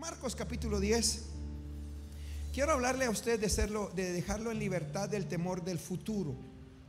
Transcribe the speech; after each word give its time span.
Marcos 0.00 0.34
capítulo 0.34 0.80
10. 0.80 1.26
Quiero 2.54 2.72
hablarle 2.72 3.04
a 3.04 3.10
usted 3.10 3.38
de, 3.38 3.50
serlo, 3.50 3.90
de 3.94 4.12
dejarlo 4.12 4.50
en 4.50 4.58
libertad 4.58 5.10
del 5.10 5.26
temor 5.26 5.62
del 5.62 5.78
futuro. 5.78 6.34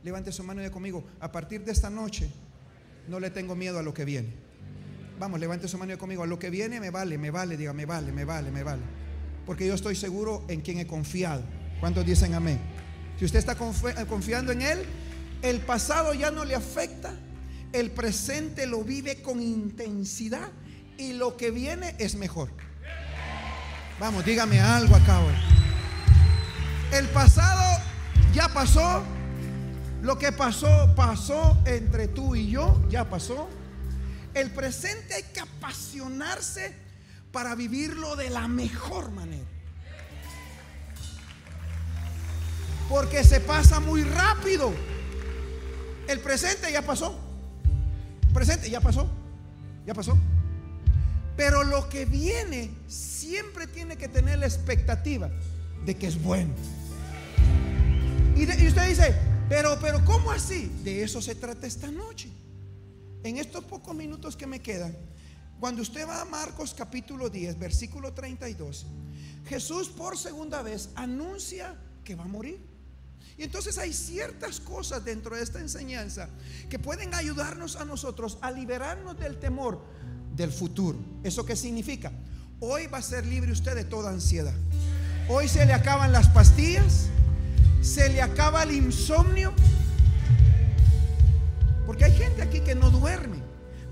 Levante 0.02 0.32
su 0.32 0.42
mano 0.42 0.64
y 0.64 0.70
conmigo. 0.70 1.04
A 1.20 1.30
partir 1.30 1.62
de 1.62 1.72
esta 1.72 1.90
noche, 1.90 2.30
no 3.08 3.20
le 3.20 3.28
tengo 3.28 3.54
miedo 3.54 3.78
a 3.78 3.82
lo 3.82 3.92
que 3.92 4.06
viene. 4.06 4.32
Vamos, 5.18 5.38
levante 5.38 5.68
su 5.68 5.76
mano 5.76 5.92
y 5.92 5.98
conmigo. 5.98 6.22
A 6.22 6.26
lo 6.26 6.38
que 6.38 6.48
viene 6.48 6.80
me 6.80 6.88
vale, 6.88 7.18
me 7.18 7.30
vale, 7.30 7.58
diga, 7.58 7.74
me 7.74 7.84
vale, 7.84 8.12
me 8.12 8.24
vale, 8.24 8.50
me 8.50 8.62
vale. 8.62 8.82
Porque 9.44 9.66
yo 9.66 9.74
estoy 9.74 9.94
seguro 9.94 10.46
en 10.48 10.62
quien 10.62 10.78
he 10.78 10.86
confiado. 10.86 11.42
¿Cuántos 11.80 12.06
dicen 12.06 12.32
amén? 12.32 12.58
Si 13.18 13.26
usted 13.26 13.40
está 13.40 13.56
confiando 13.56 14.52
en 14.52 14.62
Él, 14.62 14.78
el 15.42 15.60
pasado 15.60 16.14
ya 16.14 16.30
no 16.30 16.46
le 16.46 16.54
afecta. 16.54 17.14
El 17.74 17.90
presente 17.90 18.66
lo 18.66 18.82
vive 18.82 19.20
con 19.20 19.42
intensidad. 19.42 20.48
Y 20.96 21.12
lo 21.12 21.36
que 21.36 21.50
viene 21.50 21.94
es 21.98 22.14
mejor. 22.14 22.48
Vamos, 23.98 24.24
dígame 24.24 24.60
algo 24.60 24.96
acá 24.96 25.20
hoy. 25.20 25.34
El 26.92 27.08
pasado 27.08 27.80
ya 28.32 28.48
pasó. 28.48 29.02
Lo 30.02 30.18
que 30.18 30.32
pasó, 30.32 30.92
pasó 30.96 31.56
entre 31.64 32.08
tú 32.08 32.34
y 32.34 32.50
yo, 32.50 32.82
ya 32.88 33.08
pasó. 33.08 33.48
El 34.34 34.50
presente 34.50 35.14
hay 35.14 35.22
que 35.22 35.40
apasionarse 35.40 36.74
para 37.30 37.54
vivirlo 37.54 38.16
de 38.16 38.28
la 38.30 38.48
mejor 38.48 39.12
manera. 39.12 39.46
Porque 42.88 43.22
se 43.22 43.40
pasa 43.40 43.78
muy 43.78 44.02
rápido. 44.02 44.72
El 46.08 46.18
presente 46.20 46.72
ya 46.72 46.82
pasó. 46.82 47.18
Presente 48.34 48.68
ya 48.68 48.80
pasó. 48.80 49.08
Ya 49.86 49.94
pasó. 49.94 50.18
Pero 51.36 51.64
lo 51.64 51.88
que 51.88 52.04
viene 52.04 52.70
siempre 52.88 53.66
tiene 53.66 53.96
que 53.96 54.08
tener 54.08 54.38
la 54.38 54.46
expectativa 54.46 55.30
de 55.84 55.96
que 55.96 56.06
es 56.06 56.22
bueno. 56.22 56.52
Y, 58.36 58.44
usted 58.44 58.88
dice, 58.88 59.14
pero, 59.48 59.78
pero, 59.80 60.04
¿cómo 60.04 60.30
así? 60.30 60.70
De 60.82 61.02
eso 61.02 61.20
se 61.20 61.34
trata 61.34 61.66
esta 61.66 61.90
noche. 61.90 62.28
En 63.24 63.38
estos 63.38 63.64
pocos 63.64 63.94
minutos 63.94 64.36
que 64.36 64.46
me 64.46 64.60
quedan, 64.60 64.96
cuando 65.60 65.82
usted 65.82 66.08
va 66.08 66.22
a 66.22 66.24
Marcos 66.24 66.74
capítulo 66.74 67.30
10, 67.30 67.58
versículo 67.58 68.12
32, 68.12 68.86
Jesús 69.46 69.88
por 69.88 70.18
segunda 70.18 70.60
vez 70.62 70.90
anuncia 70.96 71.76
que 72.04 72.16
va 72.16 72.24
a 72.24 72.28
morir. 72.28 72.60
Y 73.38 73.44
entonces 73.44 73.78
hay 73.78 73.92
ciertas 73.92 74.60
cosas 74.60 75.04
dentro 75.04 75.36
de 75.36 75.42
esta 75.42 75.60
enseñanza 75.60 76.28
que 76.68 76.78
pueden 76.78 77.14
ayudarnos 77.14 77.76
a 77.76 77.84
nosotros 77.84 78.38
a 78.40 78.50
liberarnos 78.50 79.18
del 79.18 79.38
temor 79.38 79.80
del 80.36 80.50
futuro. 80.52 80.98
¿Eso 81.22 81.44
qué 81.44 81.56
significa? 81.56 82.12
Hoy 82.60 82.86
va 82.86 82.98
a 82.98 83.02
ser 83.02 83.26
libre 83.26 83.52
usted 83.52 83.74
de 83.74 83.84
toda 83.84 84.10
ansiedad. 84.10 84.54
Hoy 85.28 85.48
se 85.48 85.64
le 85.66 85.72
acaban 85.72 86.12
las 86.12 86.28
pastillas, 86.28 87.08
se 87.80 88.08
le 88.08 88.22
acaba 88.22 88.62
el 88.62 88.72
insomnio. 88.72 89.52
Porque 91.86 92.04
hay 92.04 92.12
gente 92.12 92.42
aquí 92.42 92.60
que 92.60 92.74
no 92.74 92.90
duerme 92.90 93.38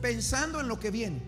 pensando 0.00 0.60
en 0.60 0.68
lo 0.68 0.78
que 0.78 0.90
viene. 0.90 1.20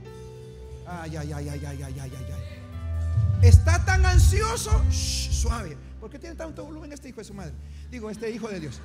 Ay, 0.87 1.17
ay, 1.17 1.33
ay, 1.33 1.49
ay, 1.49 1.65
ay, 1.67 1.83
ay, 1.83 1.95
ay, 2.01 2.13
ay. 2.15 3.49
Está 3.49 3.85
tan 3.85 4.07
ansioso, 4.07 4.71
suave. 4.91 5.77
¿Por 6.01 6.11
qué 6.11 6.19
tiene 6.19 6.37
tanto 6.37 6.65
volumen 6.65 6.93
este 6.93 7.09
hijo 7.09 7.19
de 7.19 7.25
su 7.25 7.35
madre? 7.35 7.53
Digo, 7.91 8.09
este 8.09 8.31
hijo 8.31 8.49
de 8.49 8.61
Dios. 8.61 8.81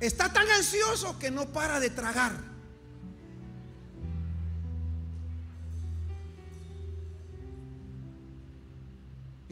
Está 0.00 0.32
tan 0.32 0.48
ansioso 0.50 1.18
que 1.18 1.30
no 1.30 1.46
para 1.52 1.80
de 1.80 1.88
tragar. 1.88 2.51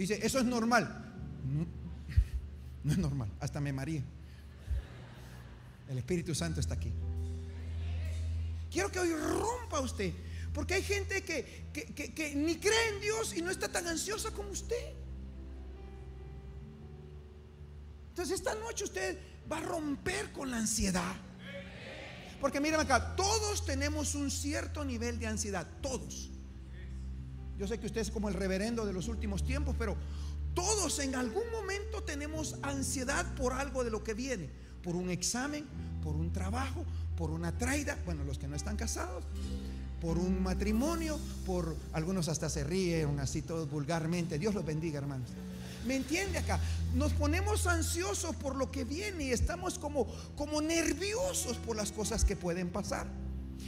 Dice, 0.01 0.19
eso 0.23 0.39
es 0.39 0.47
normal. 0.47 1.13
No, 1.45 2.91
es 2.91 2.97
normal, 2.97 3.31
hasta 3.39 3.61
me 3.61 3.71
maría. 3.71 4.03
El 5.91 5.99
Espíritu 5.99 6.35
Santo 6.35 6.59
está 6.59 6.73
aquí. 6.73 6.91
Quiero 8.71 8.91
que 8.91 8.99
hoy 8.99 9.13
rompa 9.13 9.81
usted, 9.81 10.15
porque 10.55 10.73
hay 10.73 10.83
gente 10.83 11.23
que, 11.23 11.69
que 11.75 12.35
ni 12.35 12.57
cree 12.57 12.95
en 12.95 13.01
Dios 13.03 13.37
y 13.37 13.43
no 13.43 13.51
está 13.51 13.69
tan 13.69 13.87
ansiosa 13.89 14.31
como 14.31 14.49
usted. 14.49 14.95
Entonces 18.09 18.39
esta 18.39 18.55
noche 18.55 18.85
usted 18.85 19.19
va 19.53 19.59
a 19.59 19.63
romper 19.63 20.33
con 20.33 20.51
la 20.51 20.57
ansiedad. 20.57 21.15
Porque 22.41 22.59
miren 22.59 22.81
acá, 22.81 23.17
todos 23.17 23.67
tenemos 23.67 24.15
un 24.15 24.31
cierto 24.31 24.83
nivel 24.83 25.19
de 25.19 25.27
ansiedad, 25.27 25.69
todos. 25.83 26.31
Yo 27.61 27.67
sé 27.67 27.79
que 27.79 27.85
usted 27.85 28.01
es 28.01 28.11
como 28.11 28.31
el 28.31 28.35
reverendo 28.35 28.87
de 28.87 28.95
los 28.95 29.09
últimos 29.09 29.45
tiempos, 29.45 29.77
pero 29.79 29.95
todos 30.55 30.99
en 30.99 31.15
algún 31.15 31.43
momento 31.53 32.03
tenemos 32.03 32.57
ansiedad 32.63 33.35
por 33.35 33.53
algo 33.53 33.85
de 33.85 33.91
lo 33.91 34.03
que 34.03 34.15
viene, 34.15 34.49
por 34.83 34.97
un 34.97 35.11
examen, 35.11 35.67
por 36.03 36.17
un 36.17 36.33
trabajo, 36.33 36.87
por 37.19 37.31
una 37.31 37.59
traida, 37.59 37.99
bueno, 38.07 38.25
los 38.25 38.39
que 38.39 38.49
no 38.49 38.57
están 38.57 38.79
casados, 38.79 39.25
por 40.01 40.17
un 40.17 40.43
matrimonio, 40.43 41.21
por 41.45 41.77
algunos 41.93 42.29
hasta 42.29 42.49
se 42.49 42.65
ríen 42.65 43.21
así 43.21 43.43
todos 43.43 43.71
vulgarmente. 43.71 44.39
Dios 44.39 44.55
los 44.55 44.65
bendiga, 44.65 44.97
hermanos. 44.97 45.29
¿Me 45.87 45.97
entiende 45.97 46.39
acá? 46.39 46.59
Nos 46.95 47.13
ponemos 47.13 47.67
ansiosos 47.67 48.37
por 48.37 48.57
lo 48.57 48.71
que 48.71 48.85
viene 48.85 49.25
y 49.25 49.33
estamos 49.33 49.79
como, 49.79 50.07
como 50.35 50.63
nerviosos 50.63 51.59
por 51.59 51.77
las 51.77 51.93
cosas 51.93 52.25
que 52.25 52.37
pueden 52.37 52.71
pasar. 52.71 53.07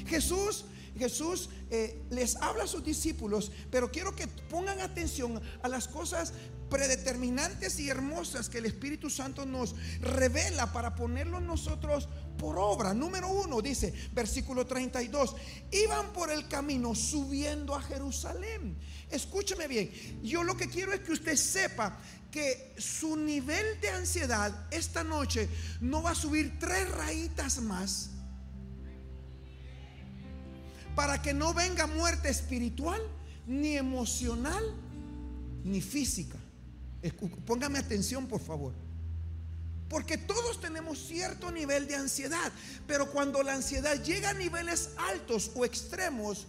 Jesús 0.06 0.64
Jesús 0.98 1.48
eh, 1.70 2.02
les 2.10 2.36
habla 2.36 2.64
a 2.64 2.66
sus 2.66 2.84
discípulos, 2.84 3.50
pero 3.70 3.90
quiero 3.90 4.14
que 4.14 4.26
pongan 4.26 4.80
atención 4.80 5.40
a 5.62 5.68
las 5.68 5.88
cosas 5.88 6.32
predeterminantes 6.72 7.78
y 7.80 7.90
hermosas 7.90 8.48
que 8.48 8.56
el 8.56 8.64
Espíritu 8.64 9.10
Santo 9.10 9.44
nos 9.44 9.74
revela 10.00 10.72
para 10.72 10.94
ponerlo 10.94 11.38
nosotros 11.38 12.08
por 12.38 12.58
obra. 12.58 12.94
Número 12.94 13.28
uno, 13.28 13.60
dice 13.60 13.92
versículo 14.14 14.66
32, 14.66 15.36
iban 15.70 16.14
por 16.14 16.30
el 16.30 16.48
camino 16.48 16.94
subiendo 16.94 17.74
a 17.74 17.82
Jerusalén. 17.82 18.78
Escúcheme 19.10 19.68
bien, 19.68 19.92
yo 20.22 20.42
lo 20.42 20.56
que 20.56 20.70
quiero 20.70 20.94
es 20.94 21.00
que 21.00 21.12
usted 21.12 21.36
sepa 21.36 21.98
que 22.30 22.74
su 22.78 23.16
nivel 23.16 23.78
de 23.82 23.90
ansiedad 23.90 24.66
esta 24.70 25.04
noche 25.04 25.50
no 25.82 26.02
va 26.02 26.12
a 26.12 26.14
subir 26.14 26.58
tres 26.58 26.90
rayitas 26.90 27.60
más 27.60 28.11
para 30.94 31.22
que 31.22 31.32
no 31.32 31.54
venga 31.54 31.86
muerte 31.86 32.28
espiritual, 32.28 33.00
ni 33.46 33.76
emocional, 33.76 34.62
ni 35.64 35.80
física. 35.80 36.38
Póngame 37.46 37.78
atención, 37.78 38.26
por 38.26 38.40
favor. 38.40 38.72
Porque 39.88 40.16
todos 40.16 40.60
tenemos 40.60 40.98
cierto 40.98 41.50
nivel 41.50 41.86
de 41.86 41.96
ansiedad, 41.96 42.52
pero 42.86 43.10
cuando 43.10 43.42
la 43.42 43.54
ansiedad 43.54 44.02
llega 44.02 44.30
a 44.30 44.34
niveles 44.34 44.90
altos 44.96 45.50
o 45.54 45.64
extremos, 45.64 46.46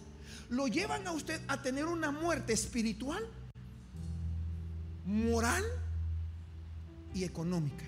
lo 0.48 0.66
llevan 0.66 1.06
a 1.06 1.12
usted 1.12 1.40
a 1.48 1.60
tener 1.60 1.86
una 1.86 2.10
muerte 2.10 2.52
espiritual, 2.52 3.22
moral 5.04 5.64
y 7.14 7.24
económica. 7.24 7.84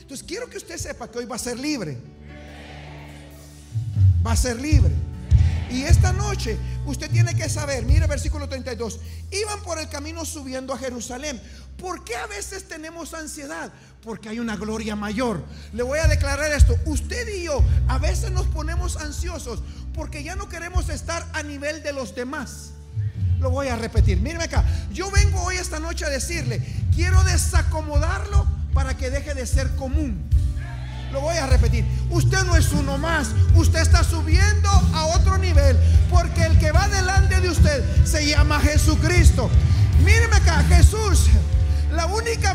Entonces 0.00 0.26
quiero 0.26 0.48
que 0.48 0.56
usted 0.56 0.76
sepa 0.76 1.10
que 1.10 1.18
hoy 1.18 1.26
va 1.26 1.36
a 1.36 1.38
ser 1.38 1.58
libre. 1.58 1.98
Va 4.26 4.32
a 4.32 4.36
ser 4.36 4.60
libre. 4.60 5.07
Y 5.70 5.82
esta 5.82 6.12
noche 6.12 6.56
usted 6.86 7.10
tiene 7.10 7.34
que 7.34 7.48
saber, 7.48 7.84
mire 7.84 8.06
versículo 8.06 8.48
32, 8.48 9.00
iban 9.30 9.62
por 9.62 9.78
el 9.78 9.88
camino 9.88 10.24
subiendo 10.24 10.72
a 10.72 10.78
Jerusalén. 10.78 11.40
¿Por 11.76 12.04
qué 12.04 12.16
a 12.16 12.26
veces 12.26 12.66
tenemos 12.66 13.14
ansiedad? 13.14 13.70
Porque 14.02 14.28
hay 14.28 14.40
una 14.40 14.56
gloria 14.56 14.96
mayor. 14.96 15.44
Le 15.72 15.82
voy 15.82 15.98
a 15.98 16.06
declarar 16.06 16.50
esto, 16.52 16.76
usted 16.86 17.28
y 17.28 17.44
yo 17.44 17.62
a 17.86 17.98
veces 17.98 18.30
nos 18.30 18.46
ponemos 18.46 18.96
ansiosos 18.96 19.62
porque 19.94 20.22
ya 20.22 20.36
no 20.36 20.48
queremos 20.48 20.88
estar 20.88 21.26
a 21.34 21.42
nivel 21.42 21.82
de 21.82 21.92
los 21.92 22.14
demás. 22.14 22.70
Lo 23.38 23.50
voy 23.50 23.68
a 23.68 23.76
repetir, 23.76 24.20
míreme 24.20 24.44
acá, 24.44 24.64
yo 24.92 25.10
vengo 25.10 25.40
hoy 25.42 25.56
esta 25.56 25.78
noche 25.78 26.04
a 26.04 26.10
decirle, 26.10 26.60
quiero 26.94 27.22
desacomodarlo 27.24 28.46
para 28.74 28.96
que 28.96 29.10
deje 29.10 29.34
de 29.34 29.46
ser 29.46 29.76
común. 29.76 30.28
Lo 31.12 31.20
voy 31.20 31.36
a 31.36 31.46
repetir. 31.46 31.84
Usted 32.10 32.44
no 32.44 32.56
es 32.56 32.72
uno 32.72 32.98
más. 32.98 33.28
Usted 33.54 33.80
está 33.80 34.04
subiendo 34.04 34.68
a 34.68 35.06
otro 35.06 35.38
nivel. 35.38 35.76
Porque 36.10 36.44
el 36.44 36.58
que 36.58 36.72
va 36.72 36.88
delante 36.88 37.40
de 37.40 37.50
usted 37.50 38.04
se 38.04 38.26
llama 38.26 38.60
Jesucristo. 38.60 39.50
Míreme 40.04 40.36
acá, 40.36 40.62
Jesús. 40.68 41.28
La 41.92 42.06
única, 42.06 42.54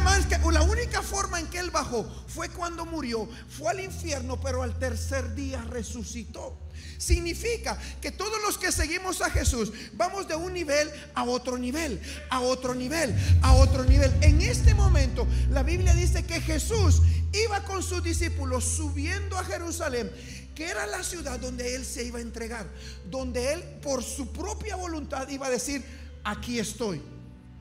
la 0.52 0.62
única 0.62 1.02
forma 1.02 1.40
en 1.40 1.48
que 1.48 1.60
él 1.60 1.72
bajó 1.72 2.06
fue 2.28 2.50
cuando 2.50 2.86
murió. 2.86 3.28
Fue 3.50 3.72
al 3.72 3.80
infierno, 3.80 4.40
pero 4.40 4.64
al 4.64 4.78
tercer 4.78 5.34
día 5.34 5.64
resucitó. 5.70 6.63
Significa 7.04 7.78
que 8.00 8.12
todos 8.12 8.42
los 8.44 8.58
que 8.58 8.72
seguimos 8.72 9.20
a 9.20 9.30
Jesús 9.30 9.74
vamos 9.92 10.26
de 10.26 10.38
un 10.38 10.54
nivel 10.54 10.90
a 11.14 11.26
otro 11.26 11.58
nivel, 11.58 12.00
a 12.30 12.40
otro 12.40 12.74
nivel, 12.74 13.14
a 13.42 13.56
otro 13.56 13.84
nivel. 13.84 14.10
En 14.22 14.40
este 14.40 14.74
momento 14.74 15.28
la 15.50 15.64
Biblia 15.64 15.94
dice 15.94 16.24
que 16.24 16.40
Jesús 16.40 17.02
iba 17.34 17.62
con 17.66 17.84
sus 17.84 18.02
discípulos 18.02 18.64
subiendo 18.64 19.38
a 19.38 19.44
Jerusalén 19.44 20.10
que 20.56 20.70
era 20.70 20.88
la 20.88 21.04
ciudad 21.04 21.42
donde 21.42 21.76
él 21.76 21.84
se 21.84 22.06
iba 22.06 22.20
a 22.20 22.22
entregar, 22.22 22.70
donde 23.10 23.52
él 23.52 23.64
por 23.82 24.02
su 24.02 24.32
propia 24.32 24.78
voluntad 24.78 25.28
iba 25.28 25.48
a 25.48 25.50
decir, 25.50 25.84
aquí 26.24 26.58
estoy. 26.58 27.02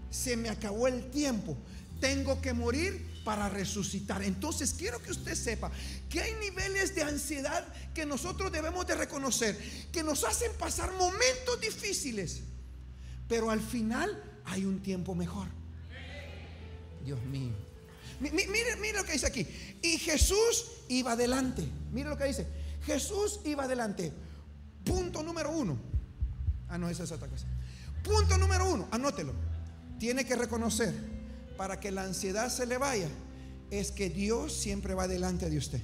Se 0.09 0.37
me 0.37 0.51
acabó 0.51 0.87
el 0.87 1.11
tiempo. 1.11 1.57
Tengo 2.01 2.41
que 2.41 2.53
morir 2.53 3.05
para 3.25 3.49
resucitar. 3.49 4.23
Entonces 4.23 4.75
quiero 4.77 5.01
que 5.03 5.11
usted 5.11 5.35
sepa 5.35 5.71
que 6.09 6.21
hay 6.21 6.35
niveles 6.35 6.95
de 6.95 7.03
ansiedad 7.03 7.67
que 7.95 8.07
nosotros 8.07 8.51
debemos 8.53 8.87
de 8.87 8.95
reconocer, 8.95 9.59
que 9.93 10.03
nos 10.03 10.25
hacen 10.25 10.53
pasar 10.59 10.93
momentos 10.93 11.61
difíciles, 11.61 12.43
pero 13.29 13.51
al 13.51 13.61
final 13.61 14.23
hay 14.45 14.65
un 14.65 14.83
tiempo 14.83 15.15
mejor. 15.15 15.49
Dios 17.05 17.21
mío. 17.25 17.53
Mire, 18.21 18.77
mire 18.77 18.93
lo 18.93 19.05
que 19.05 19.13
dice 19.13 19.27
aquí. 19.27 19.47
Y 19.83 19.99
Jesús 19.99 20.67
iba 20.89 21.13
adelante. 21.13 21.67
Mire 21.91 22.09
lo 22.09 22.17
que 22.17 22.25
dice. 22.25 22.47
Jesús 22.87 23.41
iba 23.45 23.65
adelante. 23.65 24.13
Punto 24.85 25.23
número 25.23 25.51
uno. 25.51 25.79
Ah, 26.69 26.79
no, 26.79 26.89
esa 26.89 27.05
es 27.05 27.13
otra 27.13 27.29
cosa. 27.29 27.47
Punto 28.03 28.39
número 28.39 28.71
uno, 28.71 28.89
anótelo. 28.91 29.33
Tiene 29.99 30.25
que 30.25 30.37
reconocer 30.37 31.12
para 31.63 31.79
que 31.79 31.93
la 31.93 32.03
ansiedad 32.03 32.49
se 32.49 32.67
le 32.67 32.77
vaya, 32.77 33.07
es 33.71 33.93
que 33.93 34.11
Dios 34.11 34.53
siempre 34.53 34.95
va 34.95 35.07
delante 35.07 35.49
de 35.49 35.59
usted. 35.59 35.81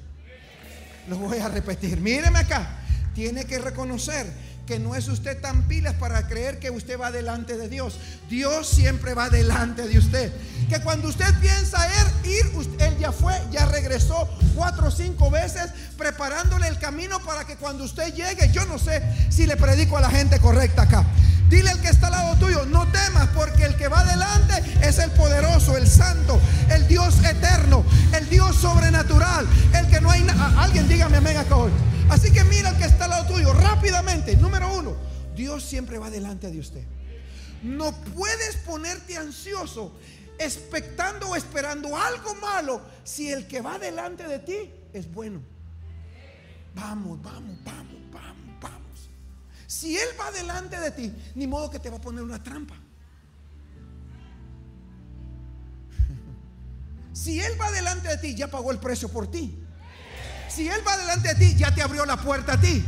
Lo 1.09 1.19
voy 1.19 1.39
a 1.39 1.47
repetir. 1.47 2.01
Míreme 2.01 2.41
acá. 2.41 2.81
Tiene 3.15 3.45
que 3.45 3.61
reconocer 3.61 4.27
que 4.67 4.81
no 4.81 4.97
es 4.97 5.07
usted 5.07 5.41
tan 5.41 5.69
pilas 5.69 5.95
para 5.95 6.27
creer 6.27 6.59
que 6.59 6.73
usted 6.73 6.99
va 6.99 7.13
delante 7.13 7.57
de 7.57 7.69
Dios. 7.69 7.97
Dios 8.29 8.67
siempre 8.67 9.15
va 9.15 9.31
delante 9.31 9.87
de 9.87 9.99
usted. 9.99 10.33
Que 10.69 10.81
cuando 10.81 11.07
usted 11.07 11.33
piensa 11.41 11.89
ir, 12.25 12.51
él 12.81 12.99
ya 12.99 13.13
fue, 13.13 13.41
ya 13.53 13.65
regresó 13.67 14.29
cuatro 14.57 14.89
o 14.89 14.91
cinco 14.91 15.31
veces 15.31 15.71
preparándole 15.97 16.67
el 16.67 16.81
camino 16.81 17.21
para 17.21 17.47
que 17.47 17.55
cuando 17.55 17.85
usted 17.85 18.13
llegue, 18.15 18.51
yo 18.53 18.67
no 18.67 18.81
sé 18.81 19.01
si 19.31 19.47
le 19.47 19.57
predico 19.57 19.97
a 19.97 20.01
la 20.01 20.11
gente 20.11 20.41
correcta 20.41 20.83
acá. 20.83 21.07
Dile 21.49 21.71
al 21.71 21.81
que 21.81 21.89
está 21.89 22.09
al 22.09 22.13
lado 22.13 22.37
tuyo, 22.37 22.67
no 22.67 22.87
temas 22.93 23.29
porque 23.35 23.65
el 23.65 23.77
que 23.77 23.89
va 23.89 24.05
delante 24.05 24.63
es 24.83 24.99
el 24.99 25.11
poderoso, 25.13 25.77
el 25.77 25.87
santo, 25.87 26.41
el 26.71 26.87
Dios 26.87 27.25
eterno, 27.25 27.85
el 28.15 28.29
Dios 28.29 28.57
sobrenatural, 28.57 29.47
el 29.75 29.87
que 29.89 30.01
no 30.01 30.11
hay 30.11 30.23
nada. 30.23 30.63
Alguien 30.63 30.89
dígame 30.89 31.17
amén 31.17 31.37
acá 31.37 31.57
hoy. 31.57 31.71
Así 32.11 32.33
que 32.33 32.45
mira 32.45 32.69
al 32.71 32.79
que 32.79 32.85
está 32.85 33.05
al 33.05 33.11
lado 33.11 33.27
tuyo 33.27 33.53
rápidamente. 33.53 34.37
Número 34.37 34.73
uno, 34.75 34.97
Dios 35.35 35.63
siempre 35.63 35.99
va 35.99 36.11
delante 36.11 36.51
de 36.51 36.59
usted. 36.61 36.85
No 37.63 37.93
puedes 37.93 38.57
ponerte 38.57 39.17
ansioso, 39.17 39.99
expectando 40.39 41.31
o 41.31 41.37
esperando 41.37 41.97
algo 41.97 42.35
malo 42.37 42.83
si 43.05 43.31
el 43.31 43.47
que 43.47 43.61
va 43.61 43.79
delante 43.79 44.29
de 44.29 44.39
ti 44.39 44.71
es 44.93 45.11
bueno. 45.13 45.41
Vamos, 46.75 47.21
vamos, 47.23 47.57
vamos. 47.65 47.98
Si 49.69 49.97
Él 49.99 50.09
va 50.19 50.33
delante 50.33 50.81
de 50.81 50.91
ti, 50.91 51.15
ni 51.35 51.47
modo 51.47 51.71
que 51.71 51.79
te 51.79 51.91
va 51.91 51.99
a 51.99 52.01
poner 52.01 52.23
una 52.23 52.43
trampa. 52.43 52.75
Si 57.13 57.39
Él 57.39 57.53
va 57.61 57.71
delante 57.71 58.09
de 58.09 58.17
ti, 58.17 58.35
ya 58.35 58.49
pagó 58.49 58.73
el 58.73 58.79
precio 58.79 59.11
por 59.11 59.31
ti. 59.31 59.63
Si 60.49 60.67
Él 60.69 60.81
va 60.87 60.97
delante 60.97 61.35
de 61.35 61.35
ti, 61.35 61.55
ya 61.55 61.75
te 61.75 61.83
abrió 61.83 62.07
la 62.07 62.17
puerta 62.17 62.55
a 62.55 62.61
ti. 62.61 62.83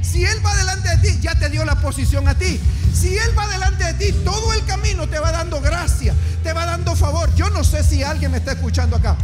Si 0.00 0.24
Él 0.24 0.44
va 0.44 0.56
delante 0.56 0.96
de 0.96 0.96
ti, 0.96 1.20
ya 1.20 1.38
te 1.38 1.50
dio 1.50 1.62
la 1.66 1.78
posición 1.78 2.26
a 2.26 2.38
ti. 2.38 2.58
Si 2.94 3.18
Él 3.18 3.38
va 3.38 3.46
delante 3.48 3.84
de 3.84 3.94
ti, 3.94 4.12
todo 4.24 4.54
el 4.54 4.64
camino 4.64 5.06
te 5.10 5.18
va 5.18 5.30
dando 5.30 5.60
gracia, 5.60 6.14
te 6.42 6.54
va 6.54 6.64
dando 6.64 6.96
favor. 6.96 7.34
Yo 7.34 7.50
no 7.50 7.62
sé 7.64 7.84
si 7.84 8.02
alguien 8.02 8.30
me 8.30 8.38
está 8.38 8.52
escuchando 8.52 8.96
acá. 8.96 9.18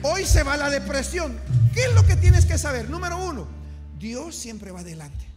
Hoy 0.00 0.24
se 0.24 0.42
va 0.42 0.56
la 0.56 0.70
depresión. 0.70 1.38
¿Qué 1.74 1.84
es 1.84 1.92
lo 1.92 2.06
que 2.06 2.16
tienes 2.16 2.46
que 2.46 2.56
saber? 2.56 2.88
Número 2.88 3.18
uno, 3.18 3.46
Dios 3.98 4.34
siempre 4.34 4.70
va 4.70 4.82
delante. 4.82 5.31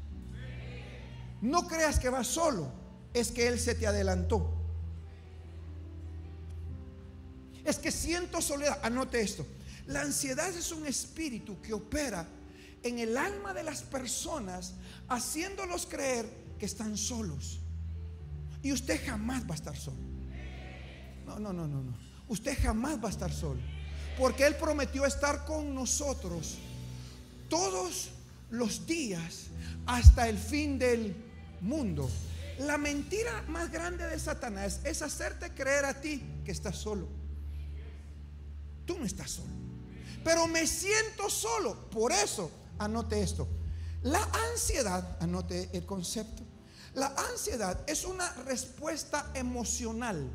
No 1.45 1.67
creas 1.67 1.99
que 1.99 2.09
vas 2.09 2.25
solo, 2.25 2.71
es 3.13 3.31
que 3.31 3.47
Él 3.47 3.59
se 3.59 3.75
te 3.75 3.85
adelantó. 3.85 4.51
Es 7.63 7.77
que 7.77 7.91
siento 7.91 8.41
soledad. 8.41 8.79
Anote 8.81 9.21
esto. 9.21 9.45
La 9.85 10.01
ansiedad 10.01 10.49
es 10.49 10.71
un 10.71 10.87
espíritu 10.87 11.61
que 11.61 11.71
opera 11.71 12.27
en 12.81 12.97
el 12.97 13.15
alma 13.15 13.53
de 13.53 13.61
las 13.61 13.83
personas, 13.83 14.73
haciéndolos 15.07 15.85
creer 15.85 16.27
que 16.57 16.65
están 16.65 16.97
solos. 16.97 17.59
Y 18.63 18.71
usted 18.71 18.99
jamás 19.05 19.43
va 19.43 19.51
a 19.51 19.57
estar 19.57 19.77
solo. 19.77 19.97
No, 21.27 21.37
no, 21.37 21.53
no, 21.53 21.67
no, 21.67 21.83
no. 21.83 21.95
Usted 22.27 22.57
jamás 22.59 22.97
va 22.97 23.09
a 23.09 23.11
estar 23.11 23.31
solo. 23.31 23.61
Porque 24.17 24.47
Él 24.47 24.55
prometió 24.55 25.05
estar 25.05 25.45
con 25.45 25.75
nosotros 25.75 26.57
todos 27.49 28.09
los 28.49 28.87
días 28.87 29.45
hasta 29.85 30.27
el 30.27 30.39
fin 30.39 30.79
del 30.79 31.24
mundo. 31.61 32.09
La 32.59 32.77
mentira 32.77 33.43
más 33.47 33.71
grande 33.71 34.07
de 34.07 34.19
Satanás 34.19 34.81
es 34.83 35.01
hacerte 35.01 35.53
creer 35.53 35.85
a 35.85 35.99
ti 35.99 36.23
que 36.45 36.51
estás 36.51 36.77
solo. 36.77 37.07
Tú 38.85 38.97
no 38.97 39.05
estás 39.05 39.31
solo. 39.31 39.53
Pero 40.23 40.47
me 40.47 40.65
siento 40.65 41.29
solo. 41.29 41.89
Por 41.89 42.11
eso, 42.11 42.49
anote 42.79 43.21
esto. 43.21 43.47
La 44.03 44.23
ansiedad, 44.51 45.17
anote 45.19 45.69
el 45.73 45.85
concepto. 45.85 46.43
La 46.93 47.13
ansiedad 47.31 47.83
es 47.87 48.05
una 48.05 48.31
respuesta 48.45 49.31
emocional 49.33 50.31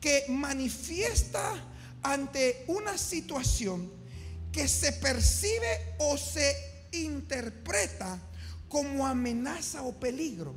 que 0.00 0.24
manifiesta 0.28 1.52
ante 2.02 2.64
una 2.68 2.96
situación 2.96 3.92
que 4.50 4.66
se 4.66 4.92
percibe 4.92 5.96
o 5.98 6.16
se 6.16 6.88
interpreta 6.92 8.18
como 8.70 9.04
amenaza 9.04 9.82
o 9.82 9.92
peligro. 9.92 10.54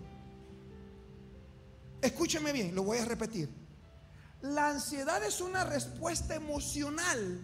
Escúcheme 1.99 2.53
bien, 2.53 2.75
lo 2.75 2.83
voy 2.83 2.99
a 2.99 3.05
repetir. 3.05 3.49
La 4.41 4.69
ansiedad 4.69 5.23
es 5.25 5.41
una 5.41 5.63
respuesta 5.63 6.35
emocional 6.35 7.41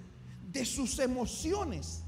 de 0.52 0.66
sus 0.66 1.00
emociones, 1.00 2.04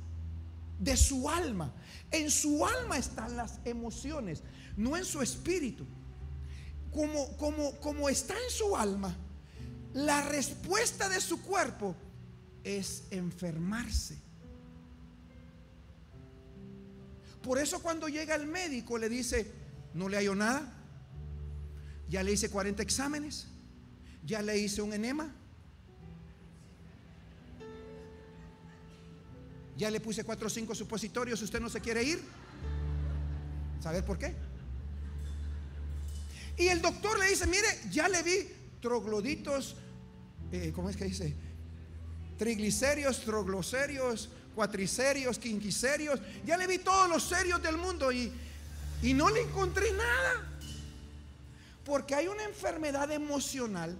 de 0.77 0.95
su 0.95 1.27
alma. 1.27 1.73
En 2.11 2.29
su 2.29 2.63
alma 2.63 2.99
están 2.99 3.35
las 3.35 3.59
emociones, 3.65 4.43
no 4.77 4.95
en 4.95 5.05
su 5.05 5.23
espíritu. 5.23 5.87
Como, 6.93 7.35
como, 7.37 7.75
como 7.79 8.09
está 8.09 8.35
en 8.35 8.51
su 8.51 8.77
alma, 8.77 9.17
la 9.93 10.21
respuesta 10.29 11.09
de 11.09 11.19
su 11.19 11.41
cuerpo 11.41 11.95
es 12.63 13.05
enfermarse. 13.09 14.19
Por 17.43 17.57
eso 17.57 17.81
cuando 17.81 18.07
llega 18.07 18.35
el 18.35 18.45
médico 18.45 18.97
le 18.97 19.09
dice, 19.09 19.51
no 19.93 20.07
le 20.07 20.17
hallo 20.17 20.35
nada, 20.35 20.73
ya 22.07 22.23
le 22.23 22.33
hice 22.33 22.49
40 22.49 22.83
exámenes, 22.83 23.47
ya 24.23 24.41
le 24.41 24.57
hice 24.57 24.81
un 24.81 24.93
enema, 24.93 25.33
ya 29.77 29.89
le 29.89 29.99
puse 29.99 30.23
4 30.23 30.45
o 30.45 30.49
5 30.49 30.75
supositorios, 30.75 31.41
usted 31.41 31.59
no 31.59 31.69
se 31.69 31.81
quiere 31.81 32.03
ir. 32.03 32.21
¿Sabe 33.79 34.03
por 34.03 34.19
qué? 34.19 34.35
Y 36.57 36.67
el 36.67 36.81
doctor 36.81 37.17
le 37.17 37.27
dice, 37.27 37.47
mire, 37.47 37.67
ya 37.89 38.07
le 38.07 38.21
vi 38.21 38.47
trogloditos, 38.81 39.75
eh, 40.51 40.71
¿cómo 40.75 40.89
es 40.89 40.97
que 40.97 41.05
dice? 41.05 41.35
Triglicéridos, 42.37 43.21
trogloserios, 43.21 44.29
cuatricerios, 44.55 45.39
quinquicerios. 45.39 46.19
Ya 46.45 46.57
le 46.57 46.67
vi 46.67 46.79
todos 46.79 47.09
los 47.09 47.23
serios 47.23 47.61
del 47.61 47.77
mundo 47.77 48.11
y, 48.11 48.31
y 49.01 49.13
no 49.13 49.29
le 49.29 49.41
encontré 49.41 49.91
nada. 49.93 50.47
Porque 51.85 52.15
hay 52.15 52.27
una 52.27 52.43
enfermedad 52.43 53.11
emocional 53.11 53.95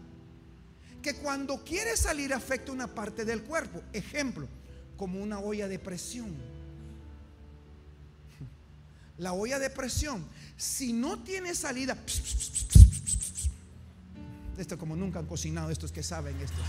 que 1.01 1.15
cuando 1.15 1.63
quiere 1.63 1.97
salir 1.97 2.33
afecta 2.33 2.71
una 2.71 2.87
parte 2.87 3.25
del 3.25 3.43
cuerpo. 3.43 3.81
Ejemplo, 3.91 4.47
como 4.97 5.21
una 5.21 5.39
olla 5.39 5.67
de 5.67 5.79
presión. 5.79 6.35
La 9.17 9.33
olla 9.33 9.59
de 9.59 9.69
presión, 9.69 10.25
si 10.57 10.93
no 10.93 11.19
tiene 11.19 11.53
salida, 11.53 11.95
esto 14.57 14.77
como 14.77 14.95
nunca 14.95 15.19
han 15.19 15.27
cocinado, 15.27 15.69
estos 15.69 15.91
que 15.91 16.01
saben, 16.01 16.35
estos 16.41 16.65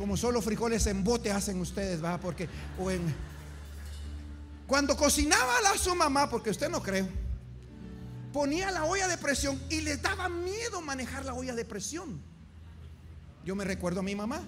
como 0.00 0.16
solo 0.16 0.40
frijoles 0.40 0.86
en 0.86 1.04
bote 1.04 1.30
hacen 1.30 1.60
ustedes, 1.60 2.02
va, 2.02 2.18
porque 2.18 2.48
o 2.78 2.90
en 2.90 3.14
cuando 4.66 4.96
cocinaba 4.96 5.60
la 5.60 5.76
su 5.76 5.94
mamá, 5.94 6.30
porque 6.30 6.48
usted 6.48 6.70
no 6.70 6.82
cree, 6.82 7.06
ponía 8.32 8.70
la 8.70 8.84
olla 8.84 9.06
de 9.08 9.18
presión 9.18 9.60
y 9.68 9.82
le 9.82 9.98
daba 9.98 10.30
miedo 10.30 10.80
manejar 10.80 11.26
la 11.26 11.34
olla 11.34 11.54
de 11.54 11.66
presión. 11.66 12.18
Yo 13.44 13.54
me 13.54 13.62
recuerdo 13.64 14.00
a 14.00 14.02
mi 14.02 14.16
mamá. 14.16 14.40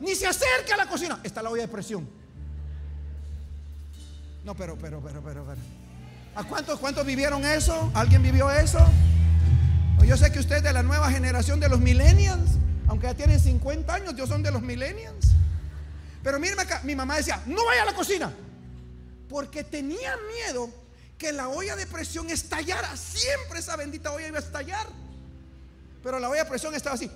ni 0.00 0.14
se 0.14 0.26
acerque 0.26 0.72
a 0.72 0.78
la 0.78 0.88
cocina, 0.88 1.20
está 1.22 1.42
la 1.42 1.50
olla 1.50 1.62
de 1.62 1.68
presión. 1.68 2.08
No, 4.44 4.54
pero, 4.54 4.78
pero, 4.78 5.02
pero, 5.02 5.22
pero, 5.22 5.44
pero. 5.44 5.60
¿A 6.36 6.44
cuántos, 6.44 6.78
cuántos 6.78 7.04
vivieron 7.04 7.44
eso? 7.44 7.90
¿Alguien 7.92 8.22
vivió 8.22 8.50
eso? 8.50 8.78
Yo 10.06 10.16
sé 10.16 10.32
que 10.32 10.38
usted 10.38 10.56
es 10.56 10.62
de 10.62 10.72
la 10.72 10.82
nueva 10.82 11.10
generación 11.10 11.60
de 11.60 11.68
los 11.68 11.80
millennials 11.80 12.63
aunque 12.88 13.06
ya 13.06 13.14
tienen 13.14 13.40
50 13.40 13.94
años, 13.94 14.16
Dios 14.16 14.28
son 14.28 14.42
de 14.42 14.50
los 14.50 14.62
millennials. 14.62 15.28
Pero 16.22 16.38
mírenme 16.38 16.62
acá, 16.62 16.80
mi 16.84 16.94
mamá 16.94 17.16
decía, 17.16 17.42
no 17.46 17.64
vaya 17.66 17.82
a 17.82 17.86
la 17.86 17.94
cocina, 17.94 18.32
porque 19.28 19.64
tenía 19.64 20.16
miedo 20.34 20.70
que 21.18 21.32
la 21.32 21.48
olla 21.48 21.76
de 21.76 21.86
presión 21.86 22.30
estallara. 22.30 22.96
Siempre 22.96 23.58
esa 23.58 23.76
bendita 23.76 24.12
olla 24.12 24.28
iba 24.28 24.38
a 24.38 24.42
estallar. 24.42 24.86
Pero 26.02 26.18
la 26.18 26.28
olla 26.28 26.44
de 26.44 26.50
presión 26.50 26.74
estaba 26.74 26.96
así. 26.96 27.10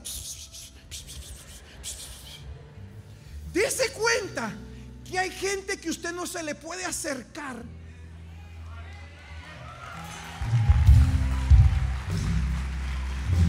Dese 3.53 3.91
cuenta 3.93 4.53
que 5.09 5.19
hay 5.19 5.31
gente 5.31 5.79
que 5.79 5.91
usted 5.91 6.13
no 6.13 6.27
se 6.27 6.43
le 6.43 6.55
puede 6.55 6.85
acercar. 6.85 7.57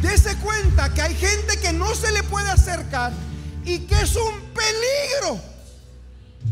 Dese 0.02 0.36
cuenta 0.38 0.94
que 0.94 1.02
hay 1.02 1.16
gente 1.16 1.58
que 1.58 1.74
no 1.74 1.94
se 1.94 2.12
le 2.12 2.24
puede 2.24 2.50
acercar 2.50 3.12
y 3.66 3.80
que 3.80 4.02
es 4.02 4.16
un 4.16 4.34
peligro 4.54 5.42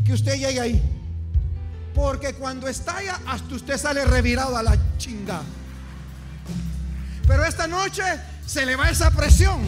que 0.05 0.13
usted 0.13 0.35
llegue 0.35 0.59
ahí. 0.59 0.93
Porque 1.95 2.33
cuando 2.33 2.67
estalla, 2.67 3.19
hasta 3.25 3.55
usted 3.55 3.77
sale 3.77 4.05
revirado 4.05 4.55
a 4.57 4.63
la 4.63 4.77
chinga. 4.97 5.41
Pero 7.25 7.43
esta 7.45 7.67
noche 7.67 8.03
se 8.45 8.65
le 8.65 8.75
va 8.75 8.89
esa 8.89 9.11
presión. 9.11 9.61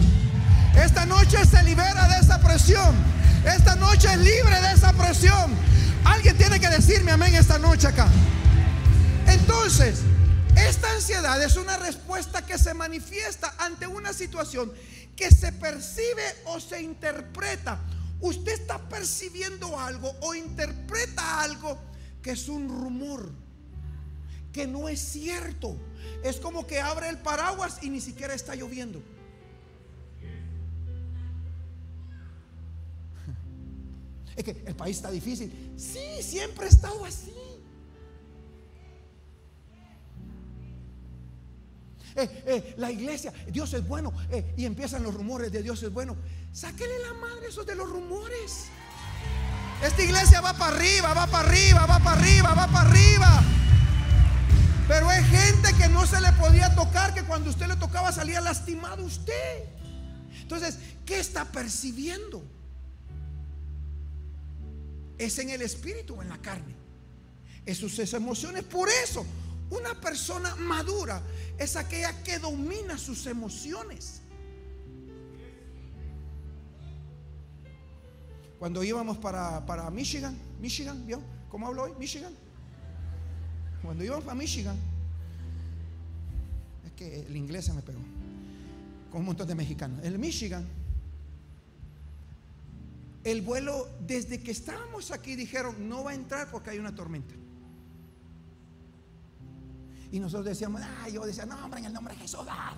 Esta 0.75 1.05
noche 1.05 1.43
se 1.45 1.63
libera 1.63 2.07
de 2.07 2.19
esa 2.19 2.39
presión. 2.39 2.95
Esta 3.45 3.75
noche 3.75 4.07
es 4.11 4.17
libre 4.17 4.61
de 4.61 4.73
esa 4.73 4.93
presión. 4.93 5.55
Alguien 6.05 6.37
tiene 6.37 6.59
que 6.59 6.69
decirme 6.69 7.11
amén 7.11 7.33
esta 7.35 7.57
noche 7.57 7.87
acá. 7.87 8.07
Entonces, 9.27 10.01
esta 10.67 10.91
ansiedad 10.93 11.41
es 11.43 11.55
una 11.55 11.77
respuesta 11.77 12.45
que 12.45 12.57
se 12.57 12.73
manifiesta 12.73 13.53
ante 13.57 13.87
una 13.87 14.13
situación 14.13 14.71
que 15.15 15.31
se 15.31 15.51
percibe 15.51 16.23
o 16.45 16.59
se 16.59 16.81
interpreta. 16.81 17.79
Usted 18.21 18.53
está 18.53 18.77
percibiendo 18.89 19.79
algo 19.79 20.13
o 20.21 20.33
interpreta 20.33 21.41
algo 21.41 21.79
que 22.21 22.31
es 22.31 22.49
un 22.49 22.67
rumor, 22.67 23.31
que 24.51 24.67
no 24.67 24.89
es 24.89 24.99
cierto. 24.99 25.77
Es 26.23 26.37
como 26.37 26.67
que 26.67 26.79
abre 26.79 27.09
el 27.09 27.17
paraguas 27.17 27.79
y 27.81 27.89
ni 27.89 28.01
siquiera 28.01 28.33
está 28.33 28.55
lloviendo. 28.55 29.01
Es 34.35 34.43
que 34.43 34.63
el 34.65 34.75
país 34.75 34.97
está 34.97 35.11
difícil. 35.11 35.73
Sí, 35.77 36.23
siempre 36.23 36.65
ha 36.65 36.69
estado 36.69 37.03
así. 37.03 37.33
Eh, 42.15 42.43
eh, 42.45 42.73
la 42.77 42.91
iglesia, 42.91 43.33
Dios 43.47 43.73
es 43.73 43.87
bueno. 43.87 44.13
Eh, 44.29 44.53
y 44.57 44.65
empiezan 44.65 45.03
los 45.03 45.13
rumores 45.13 45.51
de 45.51 45.63
Dios 45.63 45.81
es 45.83 45.91
bueno. 45.91 46.15
Sáquele 46.51 46.99
la 46.99 47.13
madre 47.13 47.47
esos 47.47 47.65
de 47.65 47.75
los 47.75 47.89
rumores. 47.89 48.65
Esta 49.83 50.03
iglesia 50.03 50.41
va 50.41 50.53
para 50.53 50.75
arriba, 50.75 51.13
va 51.13 51.27
para 51.27 51.47
arriba, 51.47 51.85
va 51.85 51.99
para 51.99 52.19
arriba, 52.19 52.53
va 52.53 52.67
para 52.67 52.89
arriba. 52.89 53.43
Pero 54.87 55.07
hay 55.07 55.23
gente 55.23 55.71
que 55.77 55.87
no 55.87 56.05
se 56.05 56.19
le 56.19 56.31
podía 56.33 56.73
tocar, 56.75 57.13
que 57.13 57.23
cuando 57.23 57.49
usted 57.49 57.67
le 57.67 57.75
tocaba 57.75 58.11
salía 58.11 58.41
lastimado 58.41 59.05
usted. 59.05 59.63
Entonces, 60.41 60.79
¿qué 61.05 61.19
está 61.19 61.45
percibiendo? 61.45 62.43
¿Es 65.17 65.37
en 65.37 65.51
el 65.51 65.61
espíritu 65.61 66.15
o 66.15 66.21
en 66.23 66.29
la 66.29 66.39
carne? 66.39 66.75
Es 67.65 67.77
sus 67.77 67.99
emociones. 68.13 68.63
Por 68.63 68.89
eso, 68.89 69.25
una 69.69 69.93
persona 69.99 70.55
madura 70.55 71.21
es 71.57 71.75
aquella 71.75 72.23
que 72.23 72.39
domina 72.39 72.97
sus 72.97 73.25
emociones. 73.27 74.21
Cuando 78.57 78.83
íbamos 78.83 79.17
para, 79.17 79.65
para 79.65 79.89
Michigan, 79.89 80.37
Michigan, 80.59 81.05
¿vio? 81.05 81.21
¿Cómo 81.49 81.67
hablo 81.67 81.83
hoy? 81.83 81.93
Michigan. 81.97 82.33
Cuando 83.81 84.03
íbamos 84.03 84.25
para 84.25 84.35
Michigan, 84.35 84.75
es 86.85 86.91
que 86.93 87.21
el 87.21 87.35
inglés 87.35 87.65
se 87.65 87.73
me 87.73 87.81
pegó, 87.81 87.99
con 89.11 89.21
un 89.21 89.27
montón 89.27 89.47
de 89.47 89.55
mexicanos. 89.55 90.03
El 90.03 90.19
Michigan, 90.19 90.65
el 93.23 93.41
vuelo, 93.41 93.87
desde 94.05 94.41
que 94.41 94.51
estábamos 94.51 95.11
aquí, 95.11 95.35
dijeron, 95.35 95.87
no 95.87 96.03
va 96.03 96.11
a 96.11 96.15
entrar 96.15 96.51
porque 96.51 96.71
hay 96.71 96.79
una 96.79 96.93
tormenta. 96.93 97.33
Y 100.11 100.19
nosotros 100.19 100.45
decíamos, 100.45 100.81
ah, 100.83 101.09
yo 101.09 101.25
decía, 101.25 101.45
no, 101.45 101.63
hombre, 101.63 101.79
en 101.81 101.87
el 101.87 101.93
nombre 101.93 102.13
de 102.15 102.21
Jesús, 102.21 102.41
ah, 102.49 102.73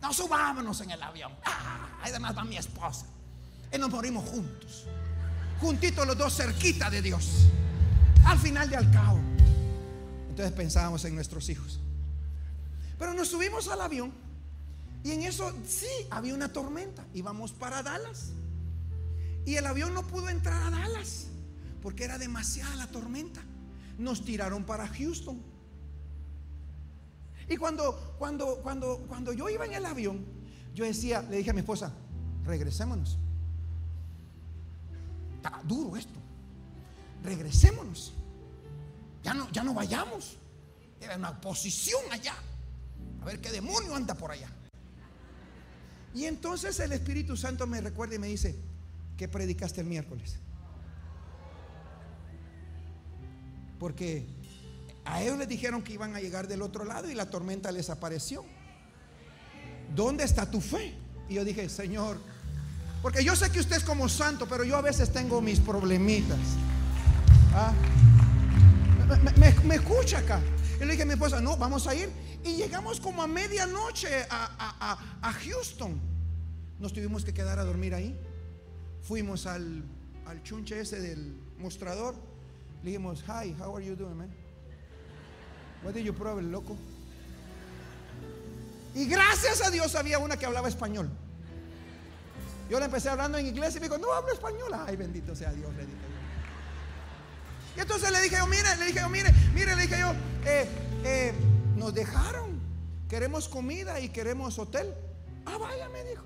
no 0.00 0.12
subámonos 0.12 0.80
en 0.80 0.90
el 0.90 1.02
avión. 1.02 1.32
Ah, 1.44 1.98
además 2.02 2.36
va 2.36 2.44
mi 2.44 2.56
esposa. 2.56 3.06
Y 3.72 3.78
nos 3.78 3.90
morimos 3.90 4.28
juntos. 4.28 4.86
Juntitos 5.60 6.06
los 6.06 6.16
dos 6.16 6.36
cerquita 6.36 6.88
de 6.88 7.02
Dios. 7.02 7.48
Al 8.24 8.38
final 8.38 8.70
de 8.70 8.76
al 8.76 8.90
cabo. 8.90 9.18
Entonces 10.28 10.52
pensábamos 10.52 11.04
en 11.04 11.14
nuestros 11.14 11.48
hijos. 11.48 11.80
Pero 12.98 13.12
nos 13.14 13.28
subimos 13.28 13.68
al 13.68 13.80
avión. 13.80 14.12
Y 15.02 15.12
en 15.12 15.22
eso 15.22 15.52
sí, 15.66 15.86
había 16.10 16.34
una 16.34 16.52
tormenta. 16.52 17.04
Íbamos 17.14 17.52
para 17.52 17.82
Dallas. 17.82 18.30
Y 19.44 19.56
el 19.56 19.66
avión 19.66 19.94
no 19.94 20.06
pudo 20.06 20.28
entrar 20.28 20.62
a 20.62 20.70
Dallas. 20.70 21.26
Porque 21.82 22.04
era 22.04 22.18
demasiada 22.18 22.76
la 22.76 22.86
tormenta. 22.86 23.40
Nos 23.98 24.24
tiraron 24.24 24.64
para 24.64 24.86
Houston. 24.86 25.42
Y 27.48 27.56
cuando, 27.56 28.14
cuando, 28.18 28.56
cuando, 28.56 28.98
cuando 29.08 29.32
yo 29.32 29.48
iba 29.48 29.64
en 29.64 29.74
el 29.74 29.86
avión, 29.86 30.24
yo 30.74 30.84
decía, 30.84 31.22
le 31.22 31.38
dije 31.38 31.50
a 31.50 31.54
mi 31.54 31.60
esposa, 31.60 31.92
regresémonos. 32.44 33.18
Está 35.36 35.60
duro 35.64 35.96
esto. 35.96 36.18
Regresémonos. 37.22 38.12
Ya 39.22 39.34
no, 39.34 39.50
ya 39.50 39.64
no 39.64 39.74
vayamos. 39.74 40.36
Era 41.00 41.16
una 41.16 41.40
posición 41.40 42.02
allá. 42.10 42.34
A 43.22 43.24
ver 43.24 43.40
qué 43.40 43.50
demonio 43.50 43.94
anda 43.94 44.14
por 44.14 44.30
allá. 44.30 44.50
Y 46.14 46.24
entonces 46.24 46.78
el 46.80 46.92
Espíritu 46.92 47.36
Santo 47.36 47.66
me 47.66 47.80
recuerda 47.80 48.16
y 48.16 48.18
me 48.18 48.28
dice, 48.28 48.54
¿qué 49.16 49.28
predicaste 49.28 49.80
el 49.80 49.86
miércoles? 49.86 50.36
Porque 53.78 54.26
a 55.08 55.22
ellos 55.22 55.38
les 55.38 55.48
dijeron 55.48 55.82
que 55.82 55.94
iban 55.94 56.14
a 56.14 56.20
llegar 56.20 56.48
del 56.48 56.60
otro 56.60 56.84
lado 56.84 57.10
y 57.10 57.14
la 57.14 57.30
tormenta 57.30 57.72
les 57.72 57.88
apareció. 57.88 58.44
¿Dónde 59.94 60.24
está 60.24 60.50
tu 60.50 60.60
fe? 60.60 60.94
Y 61.30 61.34
yo 61.34 61.44
dije, 61.44 61.68
Señor, 61.70 62.18
porque 63.02 63.24
yo 63.24 63.34
sé 63.34 63.50
que 63.50 63.58
usted 63.60 63.76
es 63.76 63.84
como 63.84 64.08
santo, 64.08 64.46
pero 64.46 64.64
yo 64.64 64.76
a 64.76 64.82
veces 64.82 65.10
tengo 65.10 65.40
mis 65.40 65.60
problemitas. 65.60 66.38
¿Ah? 67.54 67.72
Me, 69.64 69.74
escucha 69.76 70.18
acá. 70.18 70.40
Y 70.76 70.84
le 70.84 70.90
dije 70.90 71.04
a 71.04 71.06
mi 71.06 71.14
esposa, 71.14 71.40
no, 71.40 71.56
vamos 71.56 71.86
a 71.86 71.94
ir. 71.94 72.10
Y 72.44 72.56
llegamos 72.56 73.00
como 73.00 73.22
a 73.22 73.26
medianoche 73.26 74.26
a, 74.28 74.98
a, 75.22 75.32
Houston. 75.32 75.98
Nos 76.78 76.92
tuvimos 76.92 77.24
que 77.24 77.32
quedar 77.32 77.58
a 77.58 77.64
dormir 77.64 77.94
ahí. 77.94 78.18
Fuimos 79.00 79.46
al, 79.46 79.84
al 80.26 80.42
chunche 80.42 80.80
ese 80.80 81.00
del 81.00 81.40
mostrador. 81.58 82.14
Le 82.82 82.90
dijimos, 82.90 83.24
hi, 83.26 83.56
how 83.58 83.74
are 83.74 83.84
you 83.84 83.96
doing, 83.96 84.16
man? 84.18 84.47
What 85.82 85.94
did 85.94 86.04
you 86.04 86.12
problem, 86.12 86.50
loco? 86.50 86.76
Y 88.94 89.06
gracias 89.06 89.62
a 89.62 89.70
Dios 89.70 89.94
había 89.94 90.18
una 90.18 90.36
que 90.36 90.46
hablaba 90.46 90.68
español. 90.68 91.08
Yo 92.68 92.78
le 92.78 92.86
empecé 92.86 93.08
hablando 93.08 93.38
en 93.38 93.46
inglés 93.46 93.76
y 93.76 93.80
me 93.80 93.88
dijo, 93.88 93.98
no 93.98 94.12
hablo 94.12 94.32
español. 94.32 94.72
Ay, 94.86 94.96
bendito 94.96 95.34
sea 95.34 95.52
Dios, 95.52 95.72
le 95.74 95.86
dije 95.86 95.98
Y 97.76 97.80
entonces 97.80 98.10
le 98.10 98.20
dije 98.20 98.36
yo, 98.36 98.46
mire, 98.46 98.76
le 98.76 98.86
dije 98.86 99.00
yo, 99.00 99.08
mire, 99.08 99.32
mire, 99.54 99.76
le 99.76 99.82
dije 99.82 100.00
yo, 100.00 100.12
eh, 100.44 100.68
eh, 101.04 101.32
nos 101.76 101.94
dejaron. 101.94 102.58
Queremos 103.08 103.48
comida 103.48 104.00
y 104.00 104.10
queremos 104.10 104.58
hotel. 104.58 104.92
Ah, 105.46 105.56
vaya, 105.58 105.88
me 105.88 106.04
dijo. 106.04 106.24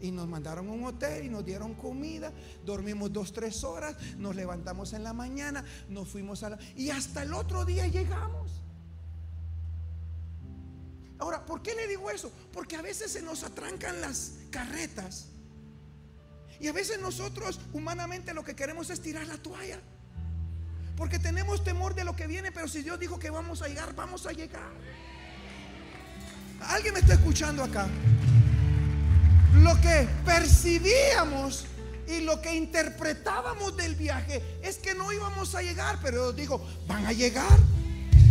Y 0.00 0.10
nos 0.10 0.26
mandaron 0.26 0.68
un 0.68 0.84
hotel 0.84 1.24
y 1.24 1.28
nos 1.28 1.44
dieron 1.44 1.74
comida. 1.74 2.32
Dormimos 2.64 3.12
dos, 3.12 3.32
tres 3.32 3.62
horas. 3.64 3.96
Nos 4.16 4.34
levantamos 4.34 4.92
en 4.92 5.04
la 5.04 5.12
mañana. 5.12 5.64
Nos 5.88 6.08
fuimos 6.08 6.42
a 6.42 6.50
la... 6.50 6.58
Y 6.76 6.90
hasta 6.90 7.22
el 7.22 7.34
otro 7.34 7.64
día 7.64 7.86
llegamos. 7.86 8.62
Ahora, 11.18 11.44
¿por 11.44 11.62
qué 11.62 11.74
le 11.74 11.86
digo 11.86 12.10
eso? 12.10 12.32
Porque 12.50 12.76
a 12.76 12.82
veces 12.82 13.12
se 13.12 13.20
nos 13.20 13.44
atrancan 13.44 14.00
las 14.00 14.32
carretas. 14.50 15.26
Y 16.58 16.68
a 16.68 16.72
veces 16.72 16.98
nosotros 17.00 17.60
humanamente 17.72 18.32
lo 18.32 18.42
que 18.42 18.56
queremos 18.56 18.88
es 18.88 19.00
tirar 19.00 19.26
la 19.26 19.36
toalla. 19.36 19.80
Porque 20.96 21.18
tenemos 21.18 21.62
temor 21.62 21.94
de 21.94 22.04
lo 22.04 22.16
que 22.16 22.26
viene, 22.26 22.52
pero 22.52 22.68
si 22.68 22.82
Dios 22.82 22.98
dijo 22.98 23.18
que 23.18 23.30
vamos 23.30 23.62
a 23.62 23.68
llegar, 23.68 23.94
vamos 23.94 24.26
a 24.26 24.32
llegar. 24.32 24.70
¿Alguien 26.60 26.94
me 26.94 27.00
está 27.00 27.14
escuchando 27.14 27.64
acá? 27.64 27.88
Lo 29.54 29.80
que 29.80 30.08
percibíamos 30.24 31.64
y 32.06 32.20
lo 32.20 32.40
que 32.40 32.54
interpretábamos 32.54 33.76
del 33.76 33.94
viaje 33.94 34.42
es 34.62 34.76
que 34.76 34.94
no 34.94 35.12
íbamos 35.12 35.54
a 35.54 35.62
llegar, 35.62 35.98
pero 36.02 36.32
Dios 36.32 36.36
dijo, 36.36 36.66
van 36.86 37.06
a 37.06 37.12
llegar. 37.12 37.58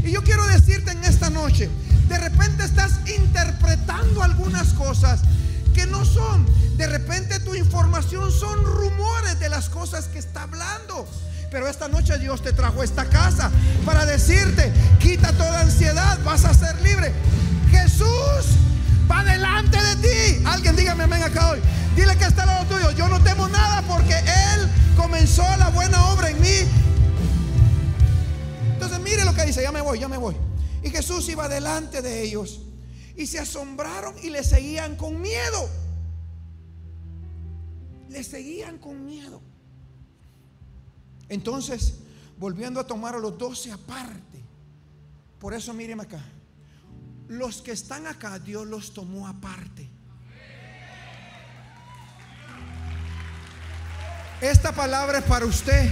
Y 0.03 0.11
yo 0.11 0.23
quiero 0.23 0.45
decirte 0.47 0.91
en 0.91 1.03
esta 1.03 1.29
noche, 1.29 1.69
de 2.07 2.17
repente 2.17 2.63
estás 2.63 2.99
interpretando 3.09 4.23
algunas 4.23 4.73
cosas 4.73 5.21
que 5.73 5.85
no 5.85 6.05
son. 6.05 6.45
De 6.77 6.87
repente 6.87 7.39
tu 7.39 7.55
información 7.55 8.31
son 8.31 8.63
rumores 8.63 9.39
de 9.39 9.49
las 9.49 9.69
cosas 9.69 10.07
que 10.07 10.19
está 10.19 10.43
hablando. 10.43 11.07
Pero 11.51 11.67
esta 11.67 11.87
noche 11.87 12.17
Dios 12.17 12.41
te 12.41 12.53
trajo 12.53 12.81
a 12.81 12.85
esta 12.85 13.05
casa 13.05 13.51
para 13.85 14.05
decirte, 14.05 14.71
quita 14.99 15.31
toda 15.33 15.61
ansiedad, 15.61 16.19
vas 16.23 16.45
a 16.45 16.53
ser 16.53 16.79
libre. 16.81 17.11
Jesús 17.71 18.55
va 19.09 19.23
delante 19.23 19.77
de 19.81 19.95
ti. 19.97 20.43
Alguien 20.45 20.75
dígame 20.75 21.03
amén 21.03 21.23
acá 21.23 21.51
hoy. 21.51 21.59
Dile 21.95 22.17
que 22.17 22.25
está 22.25 22.43
al 22.43 22.47
lado 22.49 22.65
tuyo. 22.67 22.91
Yo 22.91 23.07
no 23.07 23.21
temo 23.23 23.47
nada 23.47 23.81
porque 23.83 24.13
Él 24.13 24.69
comenzó 24.95 25.43
la 25.57 25.69
buena 25.69 26.11
obra 26.11 26.29
en 26.29 26.39
mí. 26.39 26.67
Entonces 28.73 28.99
mire 28.99 29.25
lo 29.25 29.33
que 29.33 29.45
dice, 29.45 29.61
ya 29.61 29.71
me 29.71 29.81
voy, 29.81 29.99
ya 29.99 30.07
me 30.07 30.17
voy. 30.17 30.35
Y 30.83 30.89
Jesús 30.89 31.27
iba 31.29 31.49
delante 31.49 32.01
de 32.01 32.23
ellos 32.23 32.61
y 33.15 33.27
se 33.27 33.39
asombraron 33.39 34.15
y 34.23 34.29
le 34.29 34.43
seguían 34.43 34.95
con 34.95 35.21
miedo. 35.21 35.69
Le 38.09 38.23
seguían 38.23 38.77
con 38.77 39.05
miedo. 39.05 39.41
Entonces, 41.27 41.95
volviendo 42.37 42.79
a 42.79 42.87
tomar 42.87 43.15
a 43.15 43.19
los 43.19 43.37
doce 43.37 43.71
aparte. 43.71 44.39
Por 45.39 45.53
eso 45.53 45.73
miren 45.73 45.99
acá. 45.99 46.23
Los 47.29 47.61
que 47.61 47.71
están 47.71 48.07
acá, 48.07 48.39
Dios 48.39 48.67
los 48.67 48.93
tomó 48.93 49.27
aparte. 49.27 49.87
Esta 54.41 54.71
palabra 54.71 55.19
es 55.19 55.23
para 55.25 55.45
usted. 55.45 55.91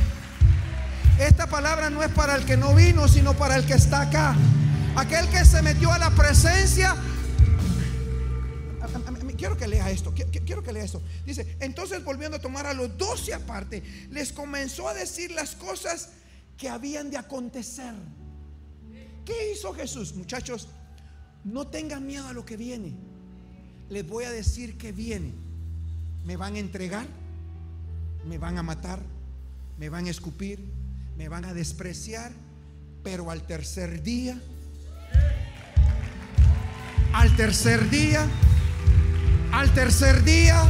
Esta 1.19 1.47
palabra 1.47 1.91
no 1.91 2.01
es 2.01 2.11
para 2.11 2.35
el 2.35 2.43
que 2.43 2.57
no 2.57 2.73
vino, 2.73 3.07
sino 3.07 3.33
para 3.35 3.55
el 3.55 3.65
que 3.65 3.75
está 3.75 4.01
acá. 4.01 4.35
Aquel 4.95 5.29
que 5.29 5.45
se 5.45 5.61
metió 5.61 5.93
a 5.93 5.99
la 5.99 6.09
presencia. 6.09 6.95
Quiero 9.37 9.55
que 9.55 9.67
lea 9.67 9.91
esto, 9.91 10.11
quiero 10.43 10.63
que 10.63 10.73
lea 10.73 10.83
esto. 10.83 11.03
Dice, 11.23 11.55
entonces 11.59 12.03
volviendo 12.03 12.37
a 12.37 12.41
tomar 12.41 12.65
a 12.65 12.73
los 12.73 12.97
doce 12.97 13.35
aparte, 13.35 13.83
les 14.09 14.33
comenzó 14.33 14.89
a 14.89 14.95
decir 14.95 15.29
las 15.29 15.53
cosas 15.53 16.09
que 16.57 16.67
habían 16.67 17.11
de 17.11 17.17
acontecer. 17.17 17.93
¿Qué 19.23 19.51
hizo 19.51 19.71
Jesús? 19.75 20.15
Muchachos, 20.15 20.67
no 21.43 21.67
tengan 21.67 22.05
miedo 22.05 22.27
a 22.27 22.33
lo 22.33 22.45
que 22.45 22.57
viene. 22.57 22.93
Les 23.89 24.07
voy 24.07 24.25
a 24.25 24.31
decir 24.31 24.77
que 24.77 24.91
viene. 24.91 25.33
Me 26.25 26.35
van 26.35 26.55
a 26.55 26.59
entregar, 26.59 27.07
me 28.27 28.37
van 28.37 28.57
a 28.57 28.63
matar, 28.63 28.99
me 29.77 29.89
van 29.89 30.07
a 30.07 30.09
escupir, 30.09 30.59
me 31.17 31.29
van 31.29 31.45
a 31.45 31.53
despreciar, 31.53 32.31
pero 33.03 33.31
al 33.31 33.43
tercer 33.43 34.03
día, 34.03 34.37
al 37.13 37.35
tercer 37.35 37.89
día, 37.89 38.27
al 39.51 39.73
tercer 39.73 40.23
día, 40.23 40.61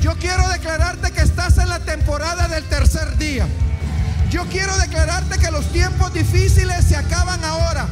yo 0.00 0.14
quiero 0.18 0.48
declararte 0.48 1.10
que 1.12 1.20
estás 1.20 1.58
en 1.58 1.68
la 1.68 1.80
temporada 1.80 2.48
del 2.48 2.64
tercer 2.64 3.18
día. 3.18 3.46
Yo 4.30 4.44
quiero 4.46 4.76
declararte 4.78 5.38
que 5.38 5.50
los 5.50 5.70
tiempos 5.72 6.12
difíciles 6.12 6.84
se 6.84 6.96
acaban 6.96 7.44
ahora. 7.44 7.88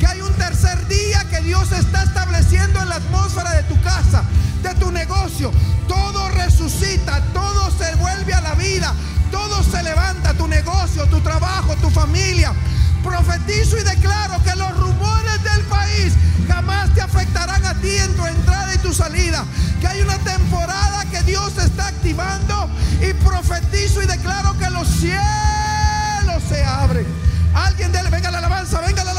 Que 0.00 0.06
hay 0.06 0.22
un 0.22 0.32
tercer 0.32 0.88
día 0.88 1.24
que 1.30 1.42
Dios 1.42 1.70
está 1.72 2.04
estableciendo 2.04 2.80
en 2.80 2.88
la 2.88 2.96
atmósfera 2.96 3.52
de 3.52 3.62
tu 3.64 3.78
casa, 3.82 4.24
de 4.62 4.74
tu 4.76 4.90
negocio. 4.90 5.52
Todo 5.86 6.30
resucita, 6.30 7.22
todo 7.34 7.70
se 7.76 7.94
vuelve 7.96 8.32
a 8.32 8.40
la 8.40 8.54
vida, 8.54 8.94
todo 9.30 9.62
se 9.62 9.82
levanta, 9.82 10.32
tu 10.32 10.48
negocio, 10.48 11.04
tu 11.06 11.20
trabajo, 11.20 11.76
tu 11.76 11.90
familia. 11.90 12.54
Profetizo 13.02 13.76
y 13.76 13.82
declaro 13.82 14.42
que 14.42 14.56
los 14.56 14.74
rumores 14.78 15.42
del 15.44 15.62
país 15.64 16.14
jamás 16.48 16.94
te 16.94 17.02
afectarán 17.02 17.64
a 17.66 17.74
ti 17.74 17.96
en 17.96 18.16
tu 18.16 18.26
entrada 18.26 18.74
y 18.74 18.78
tu 18.78 18.94
salida. 18.94 19.44
Que 19.82 19.86
hay 19.86 20.00
una 20.00 20.16
temporada 20.18 21.04
que 21.10 21.22
Dios 21.24 21.58
está 21.58 21.88
activando 21.88 22.70
y 23.02 23.12
profetizo 23.22 24.02
y 24.02 24.06
declaro 24.06 24.56
que 24.58 24.70
los 24.70 24.88
cielos 24.88 26.42
se 26.48 26.64
abren. 26.64 27.06
Alguien 27.54 27.92
dele, 27.92 28.08
venga 28.10 28.30
la 28.30 28.38
alabanza, 28.38 28.80
venga 28.80 29.04
la 29.04 29.09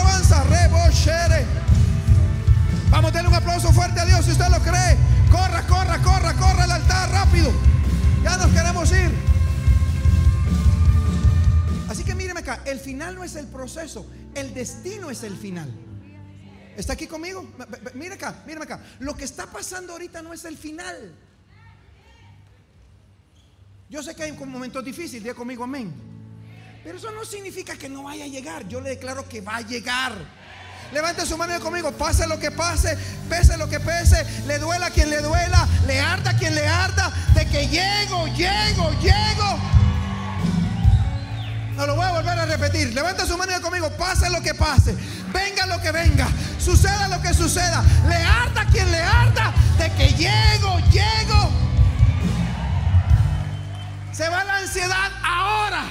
no 13.12 13.24
es 13.24 13.36
el 13.36 13.48
proceso, 13.48 14.06
el 14.36 14.54
destino 14.54 15.10
es 15.10 15.24
el 15.24 15.36
final. 15.38 15.72
¿Está 16.78 16.94
aquí 16.94 17.08
conmigo? 17.08 17.46
Mire 17.94 18.16
acá, 18.16 18.44
míreme 18.46 18.66
acá. 18.66 18.82
Lo 19.00 19.16
que 19.16 19.26
está 19.26 19.46
pasando 19.48 19.94
ahorita 19.94 20.22
no 20.22 20.34
es 20.34 20.46
el 20.46 20.58
final. 20.58 21.14
Yo 23.90 24.02
sé 24.02 24.16
que 24.16 24.24
hay 24.24 24.32
momentos 24.32 24.84
difíciles, 24.84 25.22
diga 25.24 25.36
conmigo 25.36 25.64
amén. 25.64 25.94
Pero 26.84 26.98
eso 26.98 27.12
no 27.12 27.26
significa 27.26 27.76
que 27.76 27.90
no 27.90 28.04
vaya 28.04 28.24
a 28.24 28.28
llegar. 28.28 28.68
Yo 28.68 28.80
le 28.80 28.92
declaro 28.92 29.28
que 29.28 29.42
va 29.42 29.58
a 29.58 29.62
llegar. 29.62 30.14
Levante 30.94 31.26
su 31.26 31.38
mano 31.38 31.58
conmigo, 31.60 31.92
pase 31.92 32.28
lo 32.28 32.38
que 32.40 32.52
pase, 32.52 32.98
pese 33.30 33.58
lo 33.58 33.70
que 33.70 33.80
pese, 33.80 34.26
le 34.46 34.60
duela 34.60 34.90
quien 34.90 35.10
le 35.10 35.22
duela, 35.22 35.68
le 35.88 36.00
arda 36.00 36.32
a 36.32 36.38
quien 36.38 36.54
le 36.54 36.68
arda, 36.68 37.14
de 37.34 37.46
que 37.48 37.68
llego, 37.68 38.28
llego, 38.28 38.92
llego. 39.00 39.81
No 41.82 41.88
lo 41.88 41.96
voy 41.96 42.06
a 42.06 42.12
volver 42.12 42.38
a 42.38 42.46
repetir. 42.46 42.94
Levante 42.94 43.26
su 43.26 43.36
mano 43.36 43.60
conmigo, 43.60 43.90
pase 43.98 44.30
lo 44.30 44.40
que 44.40 44.54
pase, 44.54 44.96
venga 45.34 45.66
lo 45.66 45.82
que 45.82 45.92
venga, 45.92 46.28
suceda 46.60 47.08
lo 47.08 47.20
que 47.20 47.34
suceda, 47.34 47.84
le 48.08 48.18
arda 48.18 48.62
a 48.62 48.68
quien 48.68 48.92
le 48.92 49.02
arda, 49.02 49.52
de 49.80 49.92
que 49.94 50.10
llego, 50.10 50.78
llego. 50.92 51.50
Se 54.12 54.30
va 54.30 54.44
la 54.44 54.58
ansiedad 54.58 55.12
ahora. 55.24 55.86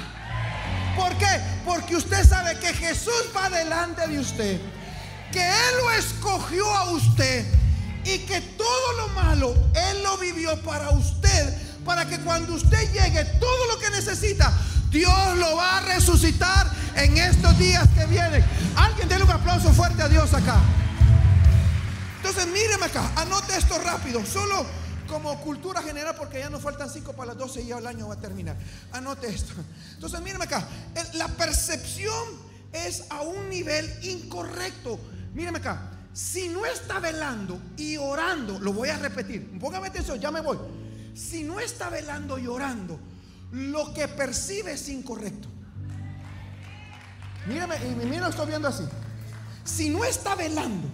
¿Por 0.94 1.12
qué? 1.18 1.40
Porque 1.66 1.96
usted 1.96 2.24
sabe 2.24 2.56
que 2.60 2.72
Jesús 2.72 3.24
va 3.36 3.50
delante 3.50 4.06
de 4.06 4.20
usted 4.20 4.60
que 5.32 5.44
Él 5.44 5.76
lo 5.82 5.90
escogió 5.90 6.72
a 6.72 6.90
usted 6.92 7.44
y 8.04 8.18
que 8.18 8.40
todo 8.40 8.92
lo 8.96 9.08
malo 9.08 9.54
Él 9.74 10.04
lo 10.04 10.18
vivió 10.18 10.56
para 10.62 10.90
usted, 10.90 11.52
para 11.84 12.06
que 12.06 12.20
cuando 12.20 12.54
usted 12.54 12.92
llegue 12.92 13.24
todo 13.40 13.66
lo 13.66 13.78
que 13.80 13.90
necesita, 13.90 14.52
Dios 14.90 15.36
lo 15.38 15.56
va 15.56 15.78
a 15.78 15.80
resucitar 15.82 16.70
en 16.96 17.16
estos 17.16 17.56
días 17.58 17.88
que 17.96 18.06
vienen. 18.06 18.44
Alguien 18.76 19.08
déle 19.08 19.24
un 19.24 19.30
aplauso 19.30 19.72
fuerte 19.72 20.02
a 20.02 20.08
Dios 20.08 20.34
acá. 20.34 20.60
Entonces 22.16 22.46
míreme 22.48 22.86
acá, 22.86 23.10
anote 23.16 23.56
esto 23.56 23.78
rápido, 23.78 24.24
solo 24.26 24.66
como 25.06 25.40
cultura 25.40 25.82
general, 25.82 26.14
porque 26.16 26.38
ya 26.38 26.50
nos 26.50 26.62
faltan 26.62 26.88
cinco 26.90 27.12
para 27.12 27.28
las 27.28 27.38
12 27.38 27.62
y 27.62 27.66
ya 27.68 27.78
el 27.78 27.86
año 27.86 28.08
va 28.08 28.14
a 28.14 28.20
terminar. 28.20 28.56
Anote 28.92 29.28
esto. 29.28 29.54
Entonces 29.94 30.20
míreme 30.20 30.44
acá, 30.44 30.66
la 31.14 31.28
percepción 31.28 32.24
es 32.72 33.04
a 33.10 33.22
un 33.22 33.48
nivel 33.48 33.88
incorrecto. 34.02 34.98
Míreme 35.34 35.58
acá. 35.58 35.92
Si 36.12 36.48
no 36.48 36.66
está 36.66 36.98
velando 36.98 37.60
y 37.76 37.96
orando, 37.96 38.58
lo 38.58 38.72
voy 38.72 38.88
a 38.88 38.98
repetir. 38.98 39.58
Póngame 39.58 39.88
atención, 39.88 40.18
ya 40.18 40.30
me 40.30 40.40
voy. 40.40 40.58
Si 41.14 41.44
no 41.44 41.60
está 41.60 41.88
velando 41.88 42.38
y 42.38 42.46
orando, 42.46 42.98
lo 43.52 43.92
que 43.92 44.08
percibe 44.08 44.72
es 44.72 44.88
incorrecto. 44.88 45.48
Mírame, 47.46 47.76
y 47.76 48.06
mira, 48.06 48.28
estoy 48.28 48.46
viendo 48.46 48.68
así. 48.68 48.84
Si 49.64 49.88
no 49.88 50.04
está 50.04 50.34
velando 50.34 50.88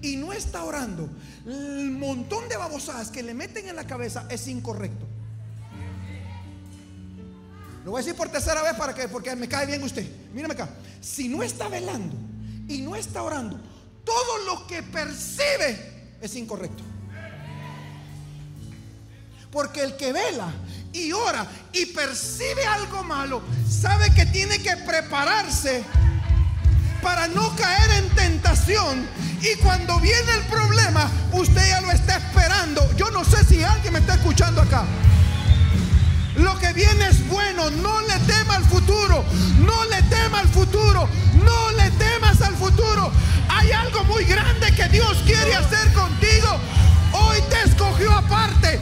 y 0.00 0.16
no 0.16 0.32
está 0.32 0.64
orando, 0.64 1.08
el 1.46 1.90
montón 1.90 2.48
de 2.48 2.56
babosadas 2.56 3.10
que 3.10 3.22
le 3.22 3.34
meten 3.34 3.68
en 3.68 3.76
la 3.76 3.86
cabeza 3.86 4.26
es 4.28 4.48
incorrecto. 4.48 5.06
Lo 7.84 7.90
voy 7.90 8.00
a 8.00 8.02
decir 8.02 8.16
por 8.16 8.30
tercera 8.30 8.62
vez 8.62 8.74
para 8.74 8.94
que, 8.94 9.08
porque 9.08 9.36
me 9.36 9.46
cae 9.46 9.66
bien 9.66 9.82
usted. 9.82 10.10
Mírame 10.32 10.54
acá. 10.54 10.70
Si 11.00 11.28
no 11.28 11.42
está 11.42 11.68
velando 11.68 12.16
y 12.66 12.80
no 12.80 12.96
está 12.96 13.22
orando, 13.22 13.60
todo 14.04 14.38
lo 14.46 14.66
que 14.66 14.82
percibe 14.82 16.16
es 16.20 16.34
incorrecto. 16.34 16.82
Porque 19.50 19.84
el 19.84 19.96
que 19.96 20.12
vela 20.12 20.52
y 20.94 21.12
ora 21.12 21.46
y 21.72 21.86
percibe 21.86 22.64
algo 22.66 23.02
malo, 23.04 23.42
sabe 23.68 24.14
que 24.14 24.24
tiene 24.26 24.60
que 24.62 24.76
prepararse 24.78 25.84
para 27.02 27.28
no 27.28 27.54
caer 27.56 27.90
en 28.02 28.08
tentación. 28.10 29.06
Y 29.42 29.56
cuando 29.56 30.00
viene 30.00 30.32
el 30.38 30.44
problema, 30.46 31.10
usted 31.32 31.68
ya 31.68 31.80
lo 31.82 31.90
está 31.90 32.16
esperando. 32.16 32.88
Yo 32.96 33.10
no 33.10 33.24
sé 33.24 33.44
si 33.44 33.62
alguien 33.62 33.92
me 33.92 33.98
está 33.98 34.14
escuchando 34.14 34.62
acá. 34.62 34.84
Lo 36.36 36.58
que 36.58 36.72
viene 36.72 37.08
es 37.08 37.26
bueno. 37.28 37.70
No 37.70 38.00
le 38.00 38.18
tema 38.20 38.56
al 38.56 38.64
futuro. 38.64 39.24
No 39.58 39.84
le 39.84 40.02
tema 40.04 40.40
al 40.40 40.48
futuro. 40.48 41.08
No 41.44 41.70
le 41.72 41.90
temas 41.90 42.40
al 42.40 42.56
futuro. 42.56 43.12
Hay 43.48 43.70
algo 43.72 44.04
muy 44.04 44.24
grande 44.24 44.74
que 44.74 44.88
Dios 44.88 45.18
quiere 45.26 45.54
hacer 45.54 45.92
contigo. 45.92 46.58
Hoy 47.12 47.38
te 47.50 47.68
escogió 47.68 48.12
aparte. 48.12 48.80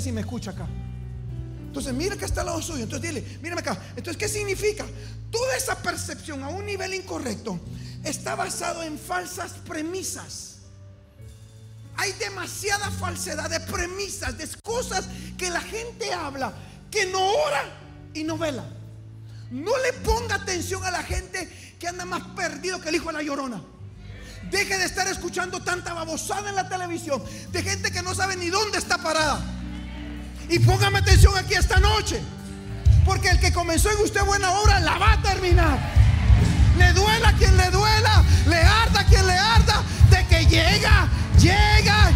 Si 0.00 0.12
me 0.12 0.20
escucha 0.20 0.50
acá. 0.52 0.66
Entonces, 1.66 1.92
mira 1.92 2.16
que 2.16 2.24
está 2.24 2.40
al 2.40 2.46
lado 2.46 2.62
suyo. 2.62 2.84
Entonces, 2.84 3.10
dile, 3.10 3.38
mírame 3.42 3.60
acá. 3.60 3.78
Entonces, 3.90 4.16
¿qué 4.16 4.28
significa? 4.28 4.86
Toda 5.30 5.56
esa 5.56 5.76
percepción 5.76 6.42
a 6.42 6.48
un 6.48 6.64
nivel 6.64 6.94
incorrecto 6.94 7.60
está 8.04 8.34
basado 8.34 8.82
en 8.82 8.98
falsas 8.98 9.52
premisas. 9.66 10.56
hay 11.96 12.12
demasiada 12.12 12.90
falsedad 12.92 13.50
de 13.50 13.58
premisas, 13.60 14.38
de 14.38 14.48
cosas 14.62 15.08
que 15.36 15.50
la 15.50 15.60
gente 15.60 16.12
habla, 16.12 16.52
que 16.90 17.06
no 17.06 17.20
ora 17.20 17.64
y 18.14 18.22
no 18.24 18.38
vela. 18.38 18.64
No 19.50 19.76
le 19.78 19.92
ponga 19.94 20.36
atención 20.36 20.84
a 20.84 20.90
la 20.90 21.02
gente 21.02 21.48
que 21.78 21.88
anda 21.88 22.04
más 22.04 22.22
perdido 22.36 22.80
que 22.80 22.90
el 22.90 22.96
hijo 22.96 23.08
de 23.08 23.14
la 23.14 23.22
llorona. 23.22 23.62
Deje 24.50 24.78
de 24.78 24.84
estar 24.84 25.06
escuchando 25.08 25.62
tanta 25.62 25.92
babosada 25.92 26.48
en 26.48 26.56
la 26.56 26.68
televisión 26.68 27.22
de 27.50 27.62
gente 27.62 27.90
que 27.90 28.02
no 28.02 28.14
sabe 28.14 28.36
ni 28.36 28.48
dónde 28.48 28.78
está 28.78 28.98
parada. 28.98 29.57
Y 30.48 30.58
póngame 30.60 30.98
atención 30.98 31.36
aquí 31.36 31.54
esta 31.54 31.78
noche. 31.78 32.20
Porque 33.04 33.30
el 33.30 33.40
que 33.40 33.52
comenzó 33.52 33.90
en 33.90 33.98
usted 33.98 34.22
buena 34.24 34.50
obra 34.52 34.80
la 34.80 34.98
va 34.98 35.12
a 35.12 35.22
terminar. 35.22 35.78
Le 36.76 36.92
duela 36.92 37.32
quien 37.38 37.56
le 37.56 37.70
duela, 37.70 38.24
le 38.46 38.56
arda 38.56 39.04
quien 39.06 39.26
le 39.26 39.32
arda, 39.32 39.82
de 40.10 40.26
que 40.26 40.46
llega, 40.46 41.08
llega. 41.38 42.12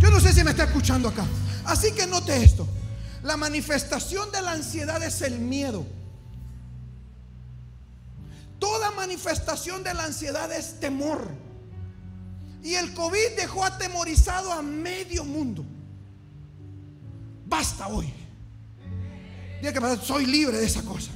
Yo 0.00 0.10
no 0.10 0.20
sé 0.20 0.32
si 0.32 0.42
me 0.42 0.50
está 0.50 0.64
escuchando 0.64 1.08
acá. 1.08 1.24
Así 1.64 1.92
que 1.92 2.06
note 2.06 2.42
esto. 2.42 2.66
La 3.22 3.36
manifestación 3.36 4.32
de 4.32 4.40
la 4.40 4.52
ansiedad 4.52 5.02
es 5.02 5.20
el 5.20 5.38
miedo. 5.38 5.86
Toda 8.58 8.90
manifestación 8.92 9.82
de 9.82 9.94
la 9.94 10.04
ansiedad 10.04 10.50
es 10.52 10.80
temor. 10.80 11.28
Y 12.62 12.74
el 12.74 12.94
COVID 12.94 13.36
dejó 13.36 13.64
atemorizado 13.64 14.52
a 14.52 14.62
medio 14.62 15.24
mundo. 15.24 15.64
Basta 17.50 17.88
hoy. 17.88 18.10
Diga 19.60 19.72
que 19.72 20.06
soy 20.06 20.24
libre 20.24 20.56
de 20.56 20.66
esa 20.66 20.82
cosa. 20.82 21.10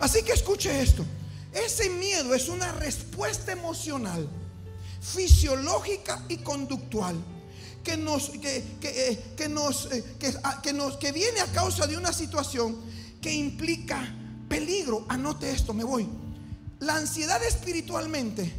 Así 0.00 0.22
que 0.22 0.32
escuche 0.32 0.80
esto. 0.80 1.04
Ese 1.52 1.90
miedo 1.90 2.34
es 2.34 2.48
una 2.48 2.72
respuesta 2.72 3.52
emocional, 3.52 4.26
fisiológica 5.00 6.24
y 6.28 6.38
conductual 6.38 7.16
que 7.84 7.96
nos 7.96 8.30
que, 8.30 8.64
eh, 8.82 9.48
nos, 9.48 9.86
eh, 9.92 10.04
que, 10.62 10.72
nos 10.72 10.96
que 10.96 11.12
viene 11.12 11.40
a 11.40 11.46
causa 11.46 11.86
de 11.86 11.96
una 11.96 12.12
situación 12.12 12.76
que 13.20 13.32
implica 13.32 14.02
peligro. 14.48 15.04
Anote 15.08 15.50
esto, 15.50 15.74
me 15.74 15.84
voy. 15.84 16.08
La 16.78 16.96
ansiedad 16.96 17.42
espiritualmente 17.44 18.50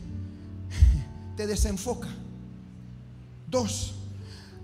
te 1.35 1.47
desenfoca. 1.47 2.09
Dos, 3.47 3.95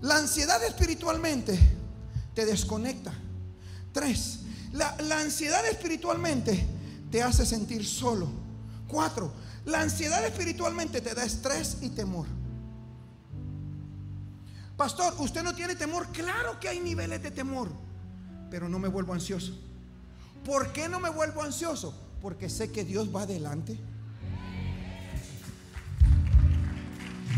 la 0.00 0.18
ansiedad 0.18 0.62
espiritualmente 0.62 1.77
te 2.38 2.46
desconecta. 2.46 3.12
Tres, 3.92 4.42
la, 4.72 4.94
ansiedad 5.18 5.66
espiritualmente 5.66 6.64
te 7.10 7.20
hace 7.20 7.44
sentir 7.44 7.84
solo. 7.84 8.28
Cuatro, 8.86 9.32
la 9.64 9.80
ansiedad 9.80 10.24
espiritualmente 10.24 11.00
te 11.00 11.16
da 11.16 11.24
estrés 11.24 11.78
y 11.80 11.88
temor. 11.88 12.28
Pastor, 14.76 15.14
¿usted 15.18 15.42
no 15.42 15.52
tiene 15.52 15.74
temor? 15.74 16.06
Claro 16.12 16.60
que 16.60 16.68
hay 16.68 16.78
niveles 16.78 17.20
de 17.24 17.32
temor, 17.32 17.70
pero 18.52 18.68
no 18.68 18.78
me 18.78 18.86
vuelvo 18.86 19.14
ansioso. 19.14 19.58
¿Por 20.44 20.72
qué 20.72 20.88
no 20.88 21.00
me 21.00 21.10
vuelvo 21.10 21.42
ansioso? 21.42 21.92
Porque 22.22 22.48
sé 22.48 22.70
que 22.70 22.84
Dios 22.84 23.12
va 23.12 23.22
adelante. 23.22 23.76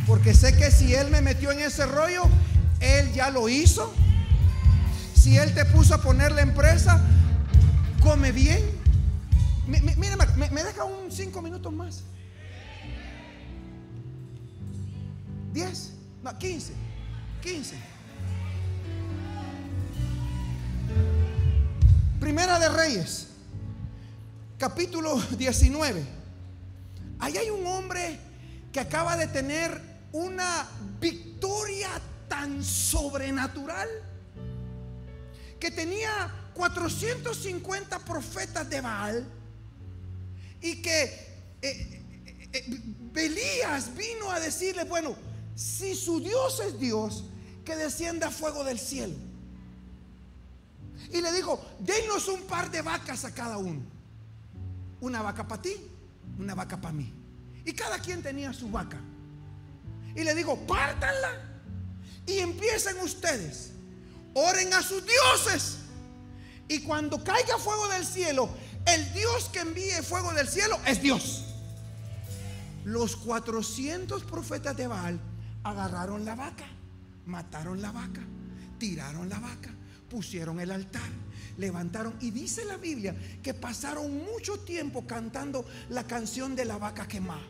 Porque 0.07 0.35
sé 0.35 0.55
que 0.55 0.71
si 0.71 0.93
Él 0.93 1.11
me 1.11 1.23
metió 1.23 1.53
en 1.53 1.61
ese 1.61 1.87
rollo, 1.87 2.25
Él 2.81 3.11
ya 3.15 3.31
lo 3.31 3.49
hizo. 3.49 3.95
Si 5.21 5.37
Él 5.37 5.53
te 5.53 5.67
puso 5.67 5.95
a 5.95 5.99
poner 5.99 6.33
la 6.33 6.41
empresa, 6.41 6.99
come 8.03 8.33
bien. 8.33 8.59
Me, 9.67 9.79
deja 10.65 10.85
un 10.85 11.13
cinco 11.13 11.43
minutos 11.43 11.71
más. 11.71 12.05
Diez, 15.53 15.93
no, 16.23 16.39
quince, 16.39 16.73
quince. 17.43 17.77
Primera 22.19 22.59
de 22.59 22.71
Reyes 22.71 23.29
capítulo 24.57 25.21
19. 25.37 26.03
Ahí 27.19 27.37
hay 27.37 27.51
un 27.51 27.67
hombre 27.67 28.19
que 28.73 28.81
acaba 28.81 29.19
de 29.19 29.27
tener 29.27 29.83
una 30.13 30.67
victoria 30.99 31.91
tan 32.27 32.65
sobrenatural 32.65 33.87
que 35.61 35.71
tenía 35.71 36.51
450 36.55 37.99
profetas 38.01 38.69
de 38.69 38.81
Baal 38.81 39.27
y 40.61 40.83
que 40.83 41.05
eh, 41.05 41.61
eh, 41.63 42.49
eh, 42.53 42.81
Belías 43.13 43.95
vino 43.95 44.31
a 44.31 44.41
decirle, 44.41 44.85
bueno, 44.85 45.15
si 45.55 45.95
su 45.95 46.21
Dios 46.21 46.61
es 46.61 46.81
Dios, 46.81 47.25
que 47.65 47.77
descienda 47.77 48.31
fuego 48.31 48.65
del 48.65 48.79
cielo. 48.79 49.15
Y 51.13 51.21
le 51.21 51.33
dijo, 51.33 51.65
denos 51.79 52.29
un 52.29 52.43
par 52.43 52.71
de 52.71 52.83
vacas 52.83 53.25
a 53.25 53.35
cada 53.35 53.59
uno 53.59 54.01
una 55.01 55.23
vaca 55.23 55.47
para 55.47 55.63
ti, 55.63 55.75
una 56.39 56.55
vaca 56.55 56.81
para 56.81 56.93
mí. 56.93 57.13
Y 57.65 57.73
cada 57.73 57.99
quien 57.99 58.23
tenía 58.23 58.53
su 58.53 58.71
vaca. 58.71 59.01
Y 60.15 60.25
le 60.25 60.35
digo, 60.35 60.57
pártanla 60.67 61.61
y 62.27 62.39
empiecen 62.39 62.99
ustedes. 63.01 63.70
Oren 64.35 64.73
a 64.75 64.83
sus 64.83 65.03
dioses. 65.05 65.79
Y 66.69 66.81
cuando 66.81 67.23
caiga 67.23 67.59
fuego 67.59 67.89
del 67.89 68.05
cielo, 68.05 68.49
el 68.87 69.13
Dios 69.13 69.49
que 69.53 69.61
envíe 69.61 70.03
fuego 70.03 70.33
del 70.33 70.49
cielo 70.49 70.79
es 70.87 71.03
Dios. 71.03 71.45
Los 72.85 73.17
400 73.17 74.25
profetas 74.25 74.77
de 74.77 74.87
Baal 74.87 75.21
agarraron 75.65 76.25
la 76.25 76.35
vaca, 76.35 76.67
mataron 77.27 77.83
la 77.83 77.93
vaca, 77.93 78.23
tiraron 78.79 79.29
la 79.29 79.39
vaca, 79.39 79.71
pusieron 80.09 80.61
el 80.61 80.71
altar 80.71 81.11
levantaron. 81.61 82.15
Y 82.21 82.31
dice 82.31 82.65
la 82.65 82.77
Biblia 82.77 83.15
que 83.43 83.55
pasaron 83.55 84.25
mucho 84.25 84.59
tiempo 84.61 85.07
cantando 85.07 85.65
la 85.91 86.05
canción 86.05 86.57
de 86.57 86.65
la 86.65 86.79
vaca 86.79 87.07
quemada. 87.07 87.47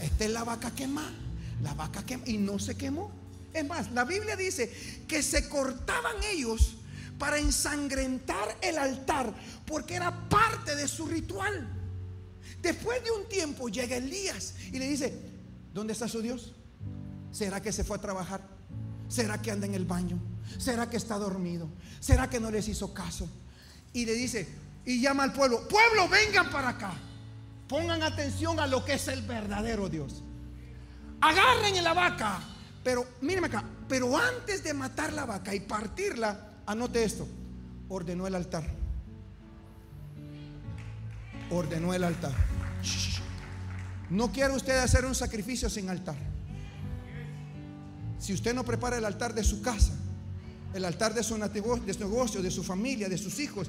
Esta 0.00 0.24
es 0.24 0.30
la 0.30 0.44
vaca 0.44 0.70
quemada, 0.70 1.10
la 1.62 1.74
vaca 1.74 2.04
quemada. 2.04 2.30
Y 2.30 2.36
no 2.38 2.58
se 2.58 2.76
quemó. 2.76 3.10
Es 3.56 3.66
más, 3.66 3.90
la 3.92 4.04
Biblia 4.04 4.36
dice 4.36 4.70
que 5.08 5.22
se 5.22 5.48
cortaban 5.48 6.16
ellos 6.30 6.76
para 7.18 7.38
ensangrentar 7.38 8.58
el 8.60 8.76
altar, 8.76 9.34
porque 9.64 9.94
era 9.94 10.28
parte 10.28 10.76
de 10.76 10.86
su 10.86 11.06
ritual. 11.06 11.66
Después 12.60 13.02
de 13.02 13.10
un 13.10 13.26
tiempo 13.28 13.70
llega 13.70 13.96
Elías 13.96 14.54
y 14.70 14.78
le 14.78 14.86
dice, 14.86 15.18
¿dónde 15.72 15.94
está 15.94 16.06
su 16.06 16.20
Dios? 16.20 16.52
¿Será 17.32 17.62
que 17.62 17.72
se 17.72 17.82
fue 17.82 17.96
a 17.96 18.00
trabajar? 18.00 18.46
¿Será 19.08 19.40
que 19.40 19.50
anda 19.50 19.66
en 19.66 19.74
el 19.74 19.86
baño? 19.86 20.18
¿Será 20.58 20.90
que 20.90 20.98
está 20.98 21.16
dormido? 21.16 21.68
¿Será 21.98 22.28
que 22.28 22.38
no 22.38 22.50
les 22.50 22.68
hizo 22.68 22.92
caso? 22.92 23.26
Y 23.94 24.04
le 24.04 24.12
dice, 24.12 24.46
y 24.84 25.00
llama 25.00 25.22
al 25.22 25.32
pueblo, 25.32 25.66
pueblo, 25.66 26.08
vengan 26.10 26.50
para 26.50 26.70
acá. 26.70 26.92
Pongan 27.68 28.02
atención 28.02 28.60
a 28.60 28.66
lo 28.66 28.84
que 28.84 28.94
es 28.94 29.08
el 29.08 29.22
verdadero 29.22 29.88
Dios. 29.88 30.22
Agarren 31.22 31.74
en 31.74 31.84
la 31.84 31.94
vaca. 31.94 32.55
Pero 32.86 33.04
mírenme 33.20 33.48
acá, 33.48 33.64
pero 33.88 34.16
antes 34.16 34.62
de 34.62 34.72
matar 34.72 35.12
la 35.12 35.24
vaca 35.24 35.52
y 35.52 35.58
partirla, 35.58 36.52
anote 36.66 37.02
esto, 37.02 37.26
ordenó 37.88 38.28
el 38.28 38.36
altar. 38.36 38.62
Ordenó 41.50 41.92
el 41.94 42.04
altar. 42.04 42.32
No 44.08 44.30
quiere 44.30 44.54
usted 44.54 44.78
hacer 44.78 45.04
un 45.04 45.16
sacrificio 45.16 45.68
sin 45.68 45.90
altar. 45.90 46.14
Si 48.20 48.32
usted 48.32 48.54
no 48.54 48.62
prepara 48.62 48.98
el 48.98 49.04
altar 49.04 49.34
de 49.34 49.42
su 49.42 49.60
casa, 49.62 49.92
el 50.72 50.84
altar 50.84 51.12
de 51.12 51.24
su, 51.24 51.36
negocio, 51.36 52.40
de 52.40 52.50
su 52.52 52.62
familia, 52.62 53.08
de 53.08 53.18
sus 53.18 53.40
hijos, 53.40 53.68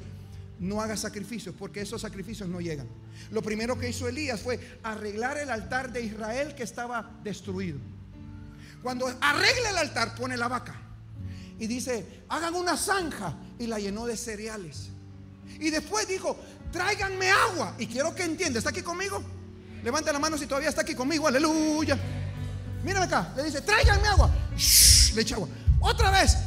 no 0.60 0.80
haga 0.80 0.96
sacrificios 0.96 1.56
porque 1.58 1.82
esos 1.82 2.02
sacrificios 2.02 2.48
no 2.50 2.62
llegan. 2.62 2.86
Lo 3.32 3.42
primero 3.42 3.80
que 3.80 3.90
hizo 3.90 4.08
Elías 4.08 4.42
fue 4.42 4.60
arreglar 4.84 5.40
el 5.40 5.50
altar 5.50 5.92
de 5.92 6.04
Israel 6.04 6.54
que 6.54 6.62
estaba 6.62 7.20
destruido. 7.24 7.80
Cuando 8.88 9.14
arregla 9.20 9.72
el 9.72 9.78
altar, 9.80 10.16
pone 10.16 10.38
la 10.38 10.48
vaca 10.48 10.74
y 11.60 11.68
dice, 11.68 12.24
hagan 12.30 12.56
una 12.56 12.78
zanja 12.78 13.36
y 13.60 13.68
la 13.68 13.80
llenó 13.80 14.06
de 14.06 14.16
cereales. 14.16 14.92
Y 15.60 15.72
después 15.72 16.08
dijo, 16.08 16.40
tráiganme 16.72 17.30
agua. 17.30 17.76
Y 17.78 17.88
quiero 17.88 18.16
que 18.16 18.24
entienda, 18.24 18.60
¿está 18.60 18.70
aquí 18.70 18.82
conmigo? 18.82 19.22
Levanta 19.84 20.14
la 20.14 20.20
mano 20.20 20.38
si 20.38 20.48
todavía 20.48 20.70
está 20.70 20.84
aquí 20.84 20.96
conmigo, 20.96 21.28
aleluya. 21.28 22.00
Mírame 22.82 23.08
acá, 23.08 23.34
le 23.36 23.44
dice, 23.44 23.60
tráiganme 23.60 24.08
agua. 24.08 24.32
le 25.14 25.22
echa 25.22 25.36
agua. 25.36 25.50
Otra 25.82 26.10
vez, 26.10 26.38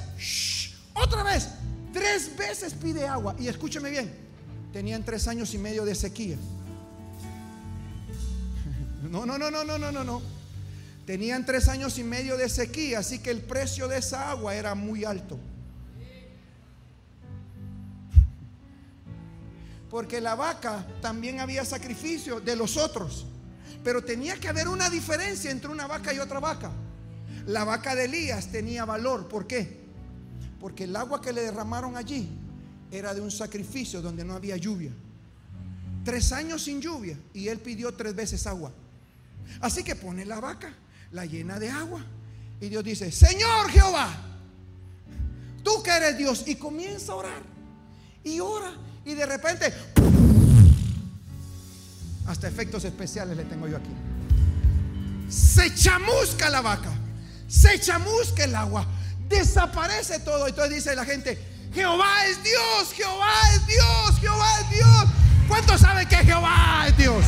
otra 0.95 1.23
vez, 1.23 1.47
tres 1.93 2.35
veces 2.39 2.73
pide 2.73 3.07
agua. 3.07 3.37
Y 3.39 3.49
escúcheme 3.49 3.91
bien, 3.91 4.17
tenían 4.73 5.05
tres 5.05 5.29
años 5.29 5.53
y 5.53 5.59
medio 5.59 5.85
de 5.85 5.95
sequía. 5.95 6.39
No, 9.11 9.27
no, 9.27 9.37
no, 9.37 9.51
no, 9.51 9.63
no, 9.63 9.93
no, 9.93 10.05
no. 10.05 10.40
Tenían 11.11 11.45
tres 11.45 11.67
años 11.67 11.99
y 11.99 12.05
medio 12.05 12.37
de 12.37 12.49
sequía, 12.49 13.01
así 13.01 13.19
que 13.19 13.33
el 13.33 13.41
precio 13.41 13.89
de 13.89 13.99
esa 13.99 14.31
agua 14.31 14.55
era 14.55 14.77
muy 14.77 15.05
alto. 15.05 15.41
Porque 19.91 20.21
la 20.21 20.37
vaca 20.37 20.87
también 21.03 21.41
había 21.41 21.65
sacrificio 21.65 22.39
de 22.39 22.55
los 22.55 22.77
otros. 22.77 23.27
Pero 23.83 24.05
tenía 24.05 24.37
que 24.37 24.47
haber 24.47 24.69
una 24.69 24.89
diferencia 24.89 25.51
entre 25.51 25.69
una 25.69 25.89
vaca 25.89 26.15
y 26.15 26.21
otra 26.21 26.39
vaca. 26.39 26.71
La 27.45 27.65
vaca 27.65 27.97
de 27.97 28.05
Elías 28.05 28.53
tenía 28.53 28.85
valor. 28.85 29.27
¿Por 29.27 29.49
qué? 29.49 29.81
Porque 30.61 30.85
el 30.85 30.95
agua 30.95 31.21
que 31.21 31.33
le 31.33 31.43
derramaron 31.43 31.97
allí 31.97 32.29
era 32.93 33.15
de 33.15 33.21
un 33.21 33.33
sacrificio 33.33 34.01
donde 34.01 34.25
no 34.25 34.35
había 34.35 34.57
lluvia. 34.57 34.93
Tres 36.05 36.31
años 36.31 36.63
sin 36.63 36.81
lluvia 36.81 37.19
y 37.35 37.49
él 37.49 37.59
pidió 37.59 37.95
tres 37.95 38.15
veces 38.15 38.47
agua. 38.47 38.71
Así 39.61 39.83
que 39.83 39.97
pone 39.97 40.25
la 40.25 40.39
vaca, 40.39 40.73
la 41.13 41.25
llena 41.25 41.59
de 41.59 41.71
agua. 41.71 42.05
Y 42.61 42.69
Dios 42.69 42.85
dice, 42.85 43.11
Señor 43.11 43.71
Jehová, 43.71 44.11
tú 45.63 45.83
que 45.83 45.91
eres 45.91 46.19
Dios. 46.19 46.45
Y 46.47 46.57
comienza 46.57 47.13
a 47.13 47.17
orar. 47.17 47.43
Y 48.25 48.41
ora. 48.41 48.73
Y 49.05 49.15
de 49.15 49.27
repente, 49.27 49.73
hasta 52.27 52.49
efectos 52.49 52.85
especiales 52.85 53.37
le 53.37 53.45
tengo 53.45 53.67
yo 53.67 53.77
aquí. 53.77 53.91
Se 55.29 55.75
chamusca 55.75 56.51
la 56.51 56.61
vaca. 56.61 56.93
Se 57.49 57.81
chamusca 57.81 58.45
el 58.45 58.55
agua. 58.55 58.87
Desaparece 59.29 60.21
todo. 60.21 60.47
Entonces 60.47 60.75
dice 60.75 60.95
la 60.95 61.05
gente, 61.05 61.39
Jehová 61.73 62.27
es 62.27 62.43
Dios, 62.43 62.93
Jehová 62.95 63.33
es 63.55 63.67
Dios, 63.67 64.21
Jehová 64.21 64.61
es 64.61 64.71
Dios. 64.71 65.05
¿Cuántos 65.49 65.81
saben 65.81 66.07
que 66.09 66.17
Jehová 66.17 66.85
es 66.89 66.97
Dios? 66.97 67.25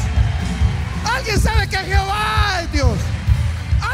¿Alguien 1.05 1.41
sabe 1.41 1.69
que 1.69 1.79
Jehová 1.79 2.61
es 2.63 2.73
Dios? 2.73 2.99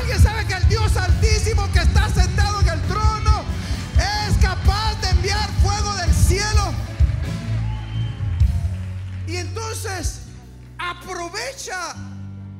¿Alguien 0.08 0.24
sabe 0.24 0.46
que 0.46 0.54
el 0.54 0.68
Dios 0.70 0.96
altísimo 0.96 1.70
que 1.70 1.80
está 1.80 2.08
sentado 2.08 2.62
en 2.62 2.68
el 2.68 2.80
trono 2.86 3.44
es 3.98 4.38
capaz 4.38 4.98
de 5.02 5.10
enviar 5.10 5.50
fuego 5.60 5.94
del 5.96 6.10
cielo? 6.14 6.72
Y 9.26 9.36
entonces 9.36 10.22
aprovecha 10.78 11.94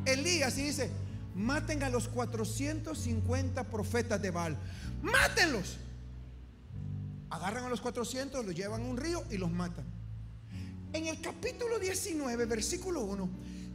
Elías 0.05 0.59
y 0.59 0.65
dice, 0.65 0.91
maten 1.35 1.83
a 1.85 1.89
los 1.89 2.09
450 2.09 3.65
profetas 3.65 4.21
de 4.21 4.31
Baal. 4.31 4.59
Mátenlos. 5.01 5.79
Agarran 7.31 7.65
a 7.65 7.71
los 7.71 7.81
400, 7.81 8.45
los 8.45 8.55
llevan 8.55 8.83
a 8.83 8.85
un 8.85 8.99
río 8.99 9.25
y 9.31 9.39
los 9.39 9.51
matan. 9.51 9.87
En 10.93 11.07
el 11.07 11.21
capítulo 11.21 11.79
19, 11.79 12.47
versículo 12.47 13.03
1, 13.03 13.29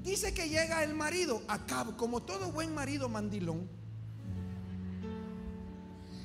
dice 0.03 0.33
que 0.33 0.49
llega 0.49 0.83
el 0.83 0.95
marido, 0.95 1.41
Acab, 1.47 1.95
como 1.95 2.21
todo 2.23 2.51
buen 2.51 2.73
marido 2.73 3.07
mandilón. 3.07 3.67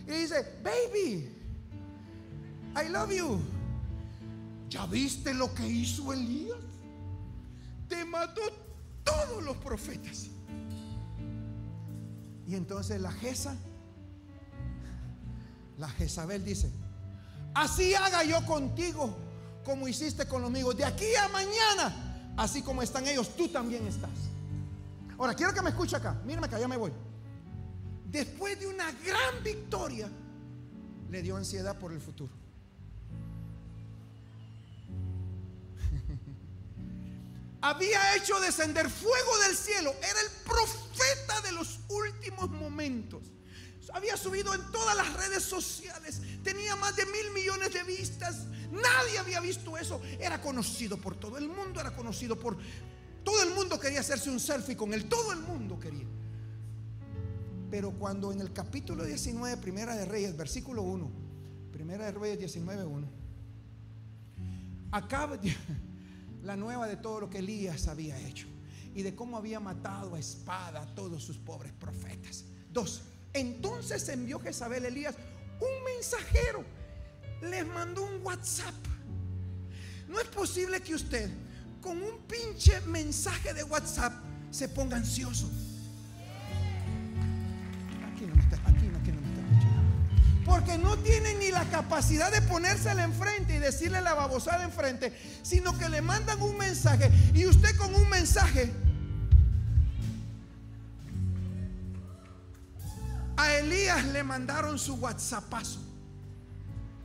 Y 0.07 0.11
dice, 0.11 0.61
baby, 0.62 1.31
I 2.74 2.88
love 2.88 3.12
you. 3.12 3.40
¿Ya 4.70 4.87
viste 4.87 5.35
lo 5.35 5.53
que 5.55 5.66
hizo 5.66 6.12
Elías? 6.12 6.57
Te 7.88 8.05
mató 8.05 8.40
todos 9.05 9.42
los 9.42 9.57
profetas. 9.59 10.29
Y 12.46 12.55
entonces 12.55 13.01
la 13.01 13.12
Jeza, 13.12 13.55
la 15.77 15.88
Jezabel 15.90 16.44
dice, 16.44 16.70
así 17.55 17.94
haga 17.94 18.24
yo 18.24 18.44
contigo 18.46 19.28
como 19.69 19.87
hiciste 19.87 20.27
con 20.27 20.41
los 20.41 20.49
amigos. 20.49 20.75
De 20.79 20.85
aquí 20.85 21.15
a 21.15 21.29
mañana, 21.29 22.33
así 22.39 22.63
como 22.63 22.81
están 22.81 23.07
ellos, 23.07 23.37
tú 23.37 23.49
también 23.49 23.87
estás. 23.87 24.09
Ahora, 25.19 25.35
quiero 25.35 25.53
que 25.53 25.61
me 25.61 25.69
escuche 25.69 25.95
acá. 25.95 26.19
Mírame 26.25 26.47
acá, 26.47 26.59
ya 26.59 26.67
me 26.67 26.79
voy. 26.79 26.91
Después 28.07 28.59
de 28.59 28.67
una 28.67 28.91
gran 28.93 29.45
victoria, 29.45 30.09
le 31.11 31.21
dio 31.21 31.37
ansiedad 31.37 31.79
por 31.79 31.93
el 31.93 32.01
futuro. 32.01 32.33
Había 37.61 38.17
hecho 38.17 38.41
descender 38.41 38.89
fuego 38.89 39.39
del 39.47 39.55
cielo. 39.55 39.95
Era 39.99 40.21
el 40.23 40.31
profeta 40.47 41.43
de 41.43 41.53
los 41.53 41.81
últimos 41.91 42.49
momentos. 42.49 43.21
Había 43.93 44.17
subido 44.17 44.55
en 44.55 44.63
todas 44.73 44.97
las 44.97 45.13
redes 45.13 45.43
sociales. 45.43 46.23
Tenía 46.43 46.75
más 46.77 46.97
de 46.97 47.05
mil 47.05 47.33
millones 47.35 47.71
de 47.75 47.83
vistas. 47.83 48.47
Nadie 48.73 49.19
había 49.19 49.41
visto 49.41 49.77
eso. 49.77 50.01
Era 50.19 50.41
conocido 50.41 50.97
por 50.97 51.17
todo 51.17 51.39
el 51.39 51.49
mundo. 51.49 51.81
Era 51.81 51.95
conocido 51.95 52.39
por... 52.39 52.57
Todo 53.25 53.43
el 53.43 53.55
mundo 53.55 53.79
quería 53.79 54.01
hacerse 54.01 54.31
un 54.31 54.41
selfie 54.41 54.77
con 54.77 54.95
él. 54.95 55.09
Todo 55.09 55.33
el 55.33 55.41
mundo 55.41 55.79
quería. 55.79 56.07
Pero 57.71 57.93
cuando 57.93 58.33
en 58.33 58.41
el 58.41 58.53
capítulo 58.53 59.05
19, 59.05 59.59
Primera 59.59 59.95
de 59.95 60.07
Reyes, 60.07 60.37
versículo 60.37 60.83
1, 60.83 61.11
Primera 61.73 62.07
de 62.07 62.13
Reyes 62.13 62.39
19, 62.39 62.85
1, 62.85 63.09
acaba 64.91 65.39
la 66.43 66.57
nueva 66.57 66.87
de 66.87 66.97
todo 66.97 67.21
lo 67.21 67.31
que 67.31 67.39
Elías 67.39 67.89
había 67.89 68.19
hecho 68.27 68.47
y 68.95 69.03
de 69.03 69.15
cómo 69.15 69.37
había 69.37 69.61
matado 69.61 70.15
a 70.15 70.19
espada 70.19 70.83
a 70.83 70.95
todos 70.95 71.23
sus 71.23 71.37
pobres 71.37 71.73
profetas. 71.73 72.45
Dos, 72.73 73.03
entonces 73.33 74.09
envió 74.09 74.41
Jezabel 74.41 74.87
Elías 74.87 75.15
un 75.61 75.85
mensajero, 75.85 76.65
les 77.42 77.66
mandó 77.66 78.05
un 78.05 78.24
WhatsApp. 78.24 78.74
No 80.09 80.18
es 80.20 80.27
posible 80.29 80.81
que 80.81 80.94
usted 80.94 81.31
con 81.81 82.03
un 82.03 82.18
pinche 82.27 82.81
mensaje 82.83 83.55
de 83.55 83.62
WhatsApp 83.64 84.12
se 84.51 84.68
ponga 84.68 84.96
ansioso. 84.96 85.48
Aquí 88.12 88.24
no 88.27 88.35
me 88.35 88.42
está, 88.42 88.57
aquí 88.66 88.87
no, 88.87 88.98
aquí 88.98 89.12
no 89.12 89.20
me 89.20 89.29
escuchando. 89.29 90.44
Porque 90.44 90.79
no 90.79 90.96
tiene 90.98 91.35
ni 91.35 91.51
la 91.51 91.64
capacidad 91.66 92.33
de 92.33 92.42
ponérsela 92.42 93.05
enfrente 93.05 93.57
y 93.57 93.59
decirle 93.59 94.01
la 94.01 94.14
babosada 94.14 94.64
enfrente, 94.64 95.12
sino 95.42 95.77
que 95.79 95.88
le 95.88 96.01
mandan 96.01 96.40
un 96.40 96.57
mensaje 96.57 97.11
y 97.35 97.46
usted 97.46 97.77
con 97.77 97.94
un 97.94 98.09
mensaje 98.09 98.72
A 103.38 103.55
Elías 103.55 104.05
le 104.07 104.24
mandaron 104.24 104.81
su 104.81 104.94
WhatsAppazo. 104.96 105.88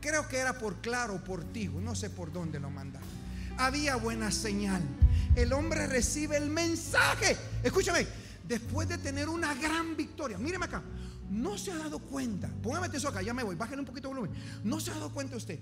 Creo 0.04 0.28
que 0.28 0.36
era 0.36 0.52
por 0.52 0.82
claro, 0.82 1.24
por 1.24 1.44
ti, 1.44 1.66
no 1.66 1.94
sé 1.94 2.10
por 2.10 2.30
dónde 2.30 2.60
lo 2.60 2.68
mandaron. 2.68 3.08
Había 3.56 3.96
buena 3.96 4.30
señal. 4.30 4.82
El 5.34 5.50
hombre 5.54 5.86
recibe 5.86 6.36
el 6.36 6.50
mensaje. 6.50 7.38
Escúchame, 7.62 8.06
después 8.46 8.86
de 8.86 8.98
tener 8.98 9.30
una 9.30 9.54
gran 9.54 9.96
victoria, 9.96 10.36
míreme 10.36 10.66
acá, 10.66 10.82
no 11.30 11.56
se 11.56 11.72
ha 11.72 11.78
dado 11.78 12.00
cuenta, 12.00 12.50
póngame 12.62 12.94
eso 12.94 13.08
acá, 13.08 13.22
ya 13.22 13.32
me 13.32 13.42
voy, 13.44 13.56
bájale 13.56 13.80
un 13.80 13.86
poquito 13.86 14.08
de 14.08 14.14
volumen. 14.14 14.38
No 14.62 14.78
se 14.78 14.90
ha 14.90 14.94
dado 14.94 15.10
cuenta 15.10 15.38
usted 15.38 15.58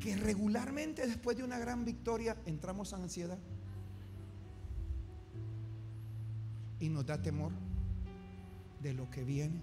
que 0.00 0.16
regularmente 0.16 1.06
después 1.06 1.36
de 1.36 1.44
una 1.44 1.60
gran 1.60 1.84
victoria 1.84 2.36
entramos 2.46 2.92
en 2.92 3.02
ansiedad 3.02 3.38
y 6.80 6.88
nos 6.88 7.06
da 7.06 7.22
temor 7.22 7.52
de 8.80 8.92
lo 8.92 9.08
que 9.08 9.22
viene. 9.22 9.62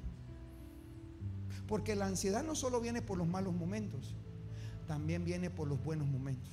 Porque 1.70 1.96
la 1.96 2.08
ansiedad 2.08 2.44
no 2.44 2.56
solo 2.56 2.82
viene 2.82 3.04
por 3.04 3.20
los 3.20 3.28
malos 3.28 3.54
momentos, 3.54 4.16
también 4.88 5.24
viene 5.24 5.52
por 5.52 5.68
los 5.68 5.82
buenos 5.84 6.08
momentos. 6.08 6.52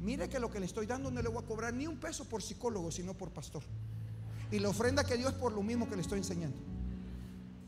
Mire 0.00 0.28
que 0.28 0.38
lo 0.38 0.52
que 0.52 0.60
le 0.60 0.66
estoy 0.66 0.86
dando 0.86 1.10
no 1.10 1.20
le 1.20 1.28
voy 1.28 1.42
a 1.42 1.46
cobrar 1.46 1.74
ni 1.74 1.88
un 1.88 1.96
peso 1.96 2.24
por 2.24 2.40
psicólogo, 2.40 2.92
sino 2.92 3.14
por 3.14 3.32
pastor. 3.32 3.64
Y 4.52 4.60
la 4.60 4.68
ofrenda 4.68 5.02
que 5.02 5.16
Dios 5.16 5.32
es 5.32 5.38
por 5.38 5.50
lo 5.50 5.64
mismo 5.64 5.88
que 5.88 5.96
le 5.96 6.02
estoy 6.02 6.18
enseñando. 6.18 6.56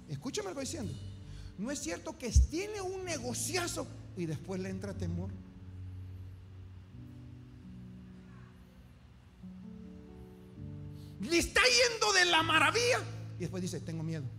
Escúchame 0.08 0.50
lo 0.50 0.54
que 0.54 0.62
estoy 0.62 0.86
diciendo. 0.86 1.06
No 1.58 1.72
es 1.72 1.80
cierto 1.80 2.16
que 2.16 2.30
tiene 2.30 2.80
un 2.80 3.04
negociazo 3.04 3.88
y 4.16 4.26
después 4.26 4.60
le 4.60 4.68
entra 4.68 4.94
temor. 4.94 5.30
Le 11.22 11.38
está 11.38 11.60
yendo 11.62 12.12
de 12.12 12.24
la 12.26 12.44
maravilla. 12.44 13.00
Y 13.36 13.40
después 13.40 13.62
dice, 13.62 13.80
tengo 13.80 14.04
miedo. 14.04 14.35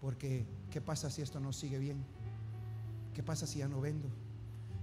Porque, 0.00 0.46
¿qué 0.70 0.80
pasa 0.80 1.10
si 1.10 1.22
esto 1.22 1.40
no 1.40 1.52
sigue 1.52 1.78
bien? 1.78 2.04
¿Qué 3.14 3.22
pasa 3.22 3.46
si 3.46 3.58
ya 3.58 3.68
no 3.68 3.80
vendo? 3.80 4.08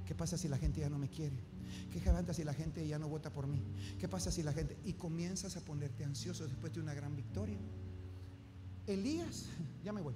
¿Qué 0.06 0.14
pasa 0.14 0.38
si 0.38 0.48
la 0.48 0.58
gente 0.58 0.82
ya 0.82 0.90
no 0.90 0.98
me 0.98 1.10
quiere? 1.10 1.36
¿Qué 1.92 2.00
pasa 2.00 2.34
si 2.34 2.44
la 2.44 2.54
gente 2.54 2.86
ya 2.88 3.00
no 3.00 3.08
vota 3.08 3.32
por 3.32 3.48
mí? 3.48 3.62
¿Qué 4.00 4.08
pasa 4.08 4.32
si 4.32 4.44
la 4.44 4.54
gente... 4.54 4.78
Y 4.84 4.94
comienzas 4.94 5.56
a 5.56 5.62
ponerte 5.62 6.04
ansioso 6.04 6.46
después 6.46 6.74
de 6.74 6.82
una 6.82 6.94
gran 6.94 7.16
victoria. 7.16 7.58
Elías, 8.88 9.46
ya 9.84 9.94
me 9.94 10.02
voy. 10.02 10.16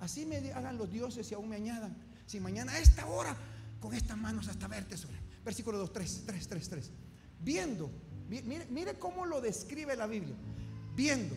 Así 0.00 0.26
me 0.26 0.36
hagan 0.52 0.76
los 0.76 0.90
dioses 0.90 1.30
y 1.30 1.34
aún 1.34 1.48
me 1.48 1.56
añadan. 1.56 1.96
Si 2.26 2.40
mañana 2.40 2.72
a 2.72 2.78
esta 2.78 3.06
hora, 3.06 3.36
con 3.80 3.94
estas 3.94 4.16
manos 4.18 4.48
hasta 4.48 4.68
verte 4.68 4.96
sobre. 4.96 5.18
Versículo 5.44 5.78
2, 5.78 5.92
3, 5.92 6.22
3, 6.26 6.48
3, 6.48 6.68
3. 6.68 6.90
Viendo, 7.40 7.90
mire, 8.28 8.66
mire 8.70 8.98
cómo 8.98 9.26
lo 9.26 9.40
describe 9.40 9.96
la 9.96 10.06
Biblia. 10.06 10.34
Viendo, 10.94 11.34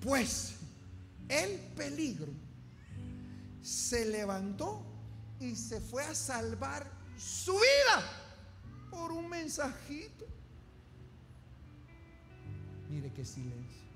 pues 0.00 0.57
el 1.28 1.58
peligro 1.76 2.32
se 3.62 4.06
levantó 4.06 4.82
y 5.40 5.54
se 5.54 5.80
fue 5.80 6.04
a 6.04 6.14
salvar 6.14 6.90
su 7.16 7.52
vida 7.52 8.02
por 8.90 9.12
un 9.12 9.28
mensajito. 9.28 10.26
Mire 12.88 13.12
qué 13.12 13.24
silencio. 13.24 13.88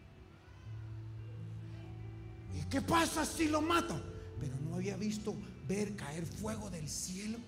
¿Y 2.55 2.69
qué 2.69 2.83
pasa 2.83 3.25
si 3.25 3.49
lo 3.49 3.63
mata? 3.63 4.01
Pero 4.39 4.55
no 4.69 4.75
había 4.75 4.97
visto 4.97 5.35
ver 5.67 5.97
caer 5.97 6.27
fuego 6.27 6.69
del 6.69 6.89
cielo. 6.89 7.39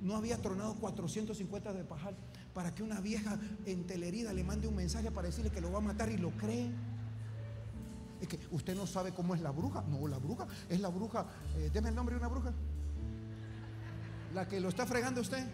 no 0.00 0.16
había 0.16 0.40
tronado 0.40 0.74
450 0.74 1.72
de 1.72 1.84
pajal 1.84 2.16
para 2.58 2.74
que 2.74 2.82
una 2.82 3.00
vieja 3.00 3.38
entelerida 3.66 4.32
le 4.32 4.42
mande 4.42 4.66
un 4.66 4.74
mensaje 4.74 5.12
para 5.12 5.28
decirle 5.28 5.48
que 5.48 5.60
lo 5.60 5.70
va 5.70 5.78
a 5.78 5.80
matar 5.80 6.10
y 6.10 6.16
lo 6.16 6.32
cree. 6.32 6.68
Es 8.20 8.26
que 8.26 8.40
usted 8.50 8.74
no 8.74 8.84
sabe 8.84 9.12
cómo 9.12 9.32
es 9.36 9.40
la 9.40 9.52
bruja. 9.52 9.84
No, 9.88 10.08
la 10.08 10.18
bruja 10.18 10.44
es 10.68 10.80
la 10.80 10.88
bruja. 10.88 11.24
Eh, 11.56 11.70
deme 11.72 11.90
el 11.90 11.94
nombre 11.94 12.16
de 12.16 12.18
una 12.18 12.26
bruja. 12.26 12.52
La 14.34 14.48
que 14.48 14.58
lo 14.58 14.70
está 14.70 14.86
fregando 14.86 15.20
usted. 15.20 15.46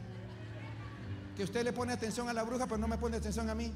Que 1.37 1.45
usted 1.45 1.63
le 1.63 1.75
pone 1.75 1.93
atención 1.93 2.27
a 2.31 2.33
la 2.33 2.43
bruja, 2.43 2.65
pero 2.65 2.79
no 2.79 2.89
me 2.89 2.97
pone 2.97 3.19
atención 3.19 3.51
a 3.51 3.55
mí. 3.55 3.67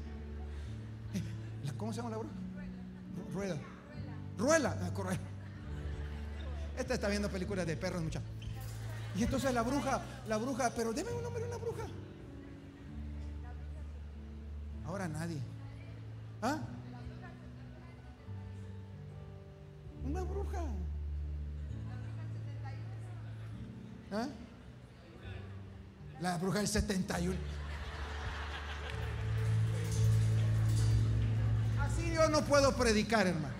Eh, 1.13 1.71
¿Cómo 1.77 1.93
se 1.93 1.97
llama 1.97 2.09
la 2.09 2.17
bruja? 2.17 2.33
Rueda. 3.31 3.57
Ruela. 4.39 4.75
Ah, 4.81 4.91
correcto. 4.91 5.27
Esta 6.79 6.95
está 6.95 7.07
viendo 7.07 7.29
películas 7.29 7.67
de 7.67 7.77
perros, 7.77 8.01
muchachos. 8.01 8.31
Y 9.15 9.21
entonces 9.21 9.53
la 9.53 9.61
bruja, 9.61 10.01
la 10.27 10.37
bruja, 10.37 10.71
pero 10.75 10.93
deme 10.93 11.11
un 11.11 11.21
nombre 11.21 11.43
de 11.43 11.47
una 11.47 11.57
bruja. 11.57 11.85
Ahora 14.89 15.07
nadie. 15.07 15.39
¿Ah? 16.41 16.57
Una 20.03 20.23
bruja. 20.23 20.63
¿Ah? 24.11 24.27
La 26.19 26.37
bruja 26.39 26.57
del 26.57 26.67
71. 26.67 27.37
Así 31.79 32.11
yo 32.11 32.27
no 32.29 32.43
puedo 32.45 32.75
predicar, 32.75 33.27
hermano. 33.27 33.53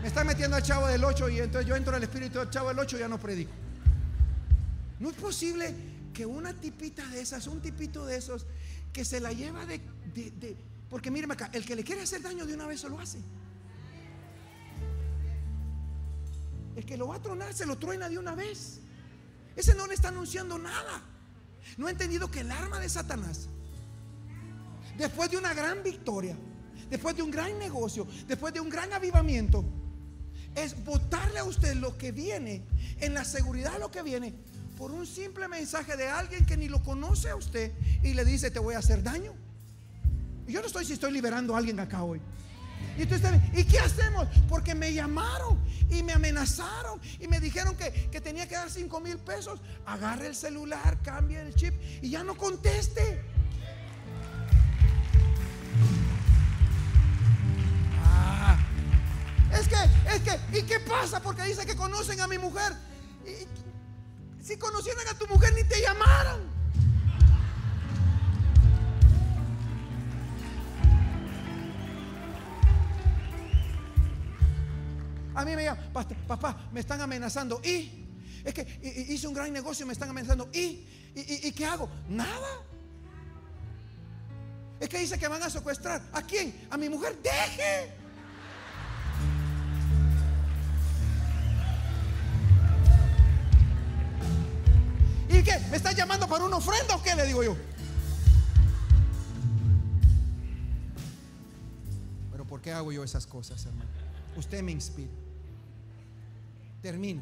Me 0.00 0.06
está 0.06 0.22
metiendo 0.22 0.54
al 0.56 0.62
chavo 0.62 0.86
del 0.86 1.02
8 1.02 1.28
y 1.28 1.40
entonces 1.40 1.68
yo 1.68 1.74
entro 1.74 1.96
al 1.96 2.04
espíritu 2.04 2.38
del 2.38 2.50
chavo 2.50 2.68
del 2.68 2.78
8 2.78 2.96
y 2.96 3.00
ya 3.00 3.08
no 3.08 3.18
predico. 3.18 3.50
No 5.00 5.10
es 5.10 5.16
posible 5.16 5.74
que 6.14 6.24
una 6.24 6.52
tipita 6.54 7.04
de 7.08 7.20
esas, 7.20 7.48
un 7.48 7.60
tipito 7.60 8.06
de 8.06 8.16
esos, 8.16 8.46
que 8.92 9.04
se 9.04 9.18
la 9.18 9.32
lleva 9.32 9.66
de 9.66 9.80
porque 10.88 11.10
míreme 11.10 11.34
acá, 11.34 11.50
el 11.52 11.64
que 11.64 11.76
le 11.76 11.84
quiere 11.84 12.02
hacer 12.02 12.22
daño 12.22 12.46
de 12.46 12.54
una 12.54 12.66
vez 12.66 12.80
se 12.80 12.88
lo 12.88 12.98
hace. 12.98 13.18
El 16.76 16.84
que 16.84 16.96
lo 16.96 17.08
va 17.08 17.16
a 17.16 17.22
tronar 17.22 17.54
se 17.54 17.66
lo 17.66 17.78
truena 17.78 18.08
de 18.08 18.18
una 18.18 18.34
vez. 18.34 18.80
Ese 19.56 19.74
no 19.74 19.86
le 19.86 19.94
está 19.94 20.08
anunciando 20.08 20.58
nada. 20.58 21.02
No 21.76 21.86
ha 21.86 21.90
entendido 21.90 22.30
que 22.30 22.40
el 22.40 22.50
arma 22.50 22.78
de 22.78 22.88
Satanás, 22.88 23.48
después 24.96 25.30
de 25.30 25.38
una 25.38 25.54
gran 25.54 25.82
victoria, 25.82 26.36
después 26.90 27.16
de 27.16 27.22
un 27.22 27.30
gran 27.30 27.58
negocio, 27.58 28.06
después 28.28 28.54
de 28.54 28.60
un 28.60 28.68
gran 28.68 28.92
avivamiento, 28.92 29.64
es 30.54 30.84
botarle 30.84 31.38
a 31.38 31.44
usted 31.44 31.74
lo 31.74 31.98
que 31.98 32.12
viene, 32.12 32.64
en 33.00 33.14
la 33.14 33.24
seguridad 33.24 33.72
de 33.72 33.78
lo 33.80 33.90
que 33.90 34.02
viene, 34.02 34.34
por 34.78 34.90
un 34.90 35.06
simple 35.06 35.48
mensaje 35.48 35.96
de 35.96 36.08
alguien 36.08 36.46
que 36.46 36.56
ni 36.56 36.68
lo 36.68 36.82
conoce 36.82 37.30
a 37.30 37.36
usted 37.36 37.72
y 38.02 38.14
le 38.14 38.24
dice, 38.24 38.50
te 38.50 38.58
voy 38.58 38.74
a 38.74 38.78
hacer 38.78 39.02
daño. 39.02 39.34
Yo 40.46 40.60
no 40.60 40.66
estoy 40.66 40.84
si 40.84 40.92
estoy 40.92 41.12
liberando 41.12 41.54
a 41.54 41.58
alguien 41.58 41.80
acá 41.80 42.02
hoy. 42.02 42.20
Y, 42.98 43.02
¿Y 43.60 43.64
qué 43.64 43.78
hacemos? 43.78 44.26
Porque 44.48 44.74
me 44.74 44.92
llamaron 44.92 45.60
y 45.90 46.02
me 46.02 46.12
amenazaron 46.12 47.00
y 47.20 47.28
me 47.28 47.40
dijeron 47.40 47.76
que, 47.76 47.90
tenía 48.20 48.48
que 48.48 48.54
dar 48.54 48.70
5 48.70 49.00
mil 49.00 49.18
pesos. 49.18 49.60
Agarre 49.84 50.28
el 50.28 50.34
celular, 50.34 50.98
cambie 51.02 51.40
el 51.40 51.54
chip 51.54 51.74
y 52.00 52.10
ya 52.10 52.24
no 52.24 52.36
conteste. 52.36 53.22
Ah, 58.02 58.58
es 59.52 59.68
que, 59.68 59.76
es 60.14 60.22
que, 60.22 60.58
¿y 60.58 60.62
qué 60.62 60.80
pasa? 60.80 61.20
Porque 61.20 61.42
dice 61.42 61.66
que 61.66 61.76
conocen 61.76 62.20
a 62.20 62.26
mi 62.26 62.38
mujer. 62.38 62.72
Si 64.42 64.56
conocieran 64.56 65.06
a 65.08 65.18
tu 65.18 65.26
mujer 65.26 65.52
ni 65.54 65.64
te 65.64 65.80
llamaran. 65.82 66.55
A 75.36 75.44
mí 75.44 75.54
me 75.54 75.64
llaman, 75.64 75.92
papá, 76.26 76.68
me 76.72 76.80
están 76.80 76.98
amenazando. 77.02 77.60
¿Y? 77.62 78.06
Es 78.42 78.54
que 78.54 79.06
hice 79.10 79.28
un 79.28 79.34
gran 79.34 79.52
negocio, 79.52 79.84
me 79.84 79.92
están 79.92 80.08
amenazando. 80.08 80.48
¿Y? 80.50 80.86
¿Y, 81.14 81.52
qué 81.52 81.66
hago? 81.66 81.90
Nada. 82.08 82.62
Es 84.80 84.88
que 84.88 84.98
dice 84.98 85.18
que 85.18 85.28
van 85.28 85.42
a 85.42 85.50
secuestrar. 85.50 86.02
¿A 86.12 86.22
quién? 86.22 86.66
A 86.70 86.78
mi 86.78 86.88
mujer. 86.88 87.18
Deje. 87.22 87.92
¿Y 95.28 95.42
qué? 95.42 95.58
¿Me 95.70 95.76
está 95.76 95.92
llamando 95.92 96.26
para 96.26 96.44
una 96.44 96.56
ofrenda 96.56 96.96
o 96.96 97.02
qué? 97.02 97.14
Le 97.14 97.26
digo 97.26 97.42
yo. 97.42 97.56
Pero 102.32 102.46
¿por 102.46 102.62
qué 102.62 102.72
hago 102.72 102.90
yo 102.90 103.04
esas 103.04 103.26
cosas, 103.26 103.66
hermano? 103.66 103.90
Usted 104.34 104.62
me 104.62 104.72
inspira. 104.72 105.25
Termino. 106.86 107.20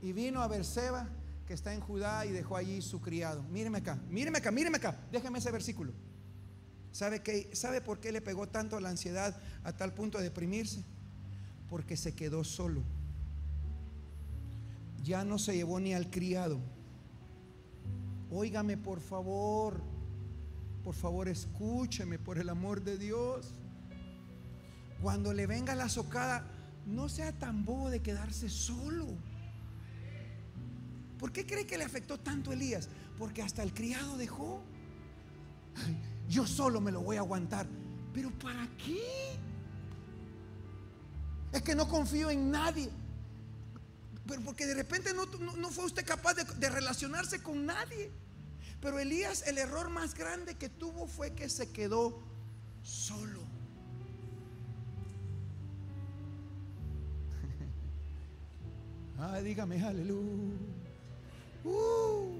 Y 0.00 0.14
vino 0.14 0.40
a 0.40 0.48
Berseba, 0.48 1.06
que 1.46 1.52
está 1.52 1.74
en 1.74 1.80
Judá, 1.80 2.24
y 2.24 2.30
dejó 2.30 2.56
allí 2.56 2.80
su 2.80 3.02
criado. 3.02 3.42
Míreme 3.50 3.76
acá, 3.76 3.98
míreme 4.08 4.38
acá, 4.38 4.50
míreme 4.50 4.78
acá. 4.78 4.98
Déjeme 5.12 5.40
ese 5.40 5.50
versículo. 5.50 5.92
¿Sabe, 6.90 7.20
qué, 7.20 7.50
¿Sabe 7.52 7.82
por 7.82 8.00
qué 8.00 8.12
le 8.12 8.22
pegó 8.22 8.48
tanto 8.48 8.80
la 8.80 8.88
ansiedad 8.88 9.38
a 9.62 9.76
tal 9.76 9.92
punto 9.92 10.16
de 10.16 10.24
deprimirse? 10.24 10.86
Porque 11.68 11.98
se 11.98 12.14
quedó 12.14 12.44
solo. 12.44 12.82
Ya 15.04 15.24
no 15.24 15.38
se 15.38 15.54
llevó 15.54 15.80
ni 15.80 15.92
al 15.92 16.08
criado. 16.08 16.60
Óigame 18.30 18.78
por 18.78 19.00
favor. 19.00 19.82
Por 20.82 20.94
favor, 20.94 21.28
escúcheme 21.28 22.18
por 22.18 22.38
el 22.38 22.48
amor 22.48 22.82
de 22.82 22.96
Dios 22.96 23.54
cuando 25.02 25.32
le 25.32 25.46
venga 25.46 25.74
la 25.74 25.88
socada, 25.88 26.44
no 26.86 27.08
sea 27.08 27.32
tan 27.32 27.64
bobo 27.64 27.90
de 27.90 28.00
quedarse 28.00 28.48
solo. 28.48 29.06
¿Por 31.18 31.32
qué 31.32 31.46
cree 31.46 31.66
que 31.66 31.78
le 31.78 31.84
afectó 31.84 32.18
tanto 32.18 32.50
a 32.50 32.54
Elías? 32.54 32.88
Porque 33.18 33.42
hasta 33.42 33.62
el 33.62 33.74
criado 33.74 34.16
dejó. 34.16 34.62
yo 36.28 36.46
solo 36.46 36.80
me 36.80 36.92
lo 36.92 37.00
voy 37.00 37.16
a 37.16 37.20
aguantar. 37.20 37.66
¿Pero 38.14 38.30
para 38.38 38.68
qué? 38.76 39.36
Es 41.52 41.62
que 41.62 41.74
no 41.74 41.88
confío 41.88 42.30
en 42.30 42.50
nadie. 42.50 42.90
Pero 44.26 44.42
porque 44.42 44.66
de 44.66 44.74
repente 44.74 45.12
no, 45.14 45.70
fue 45.70 45.86
usted 45.86 46.04
capaz 46.04 46.34
de 46.34 46.70
relacionarse 46.70 47.42
con 47.42 47.66
nadie. 47.66 48.10
Pero 48.80 48.98
Elías, 48.98 49.42
el 49.46 49.58
error 49.58 49.90
más 49.90 50.14
grande 50.14 50.54
que 50.54 50.68
tuvo 50.68 51.06
fue 51.06 51.34
que 51.34 51.48
se 51.48 51.70
quedó 51.70 52.22
solo. 52.82 53.47
Ah, 59.20 59.40
dígame 59.40 59.82
aleluya. 59.82 60.54
Uh, 61.64 62.38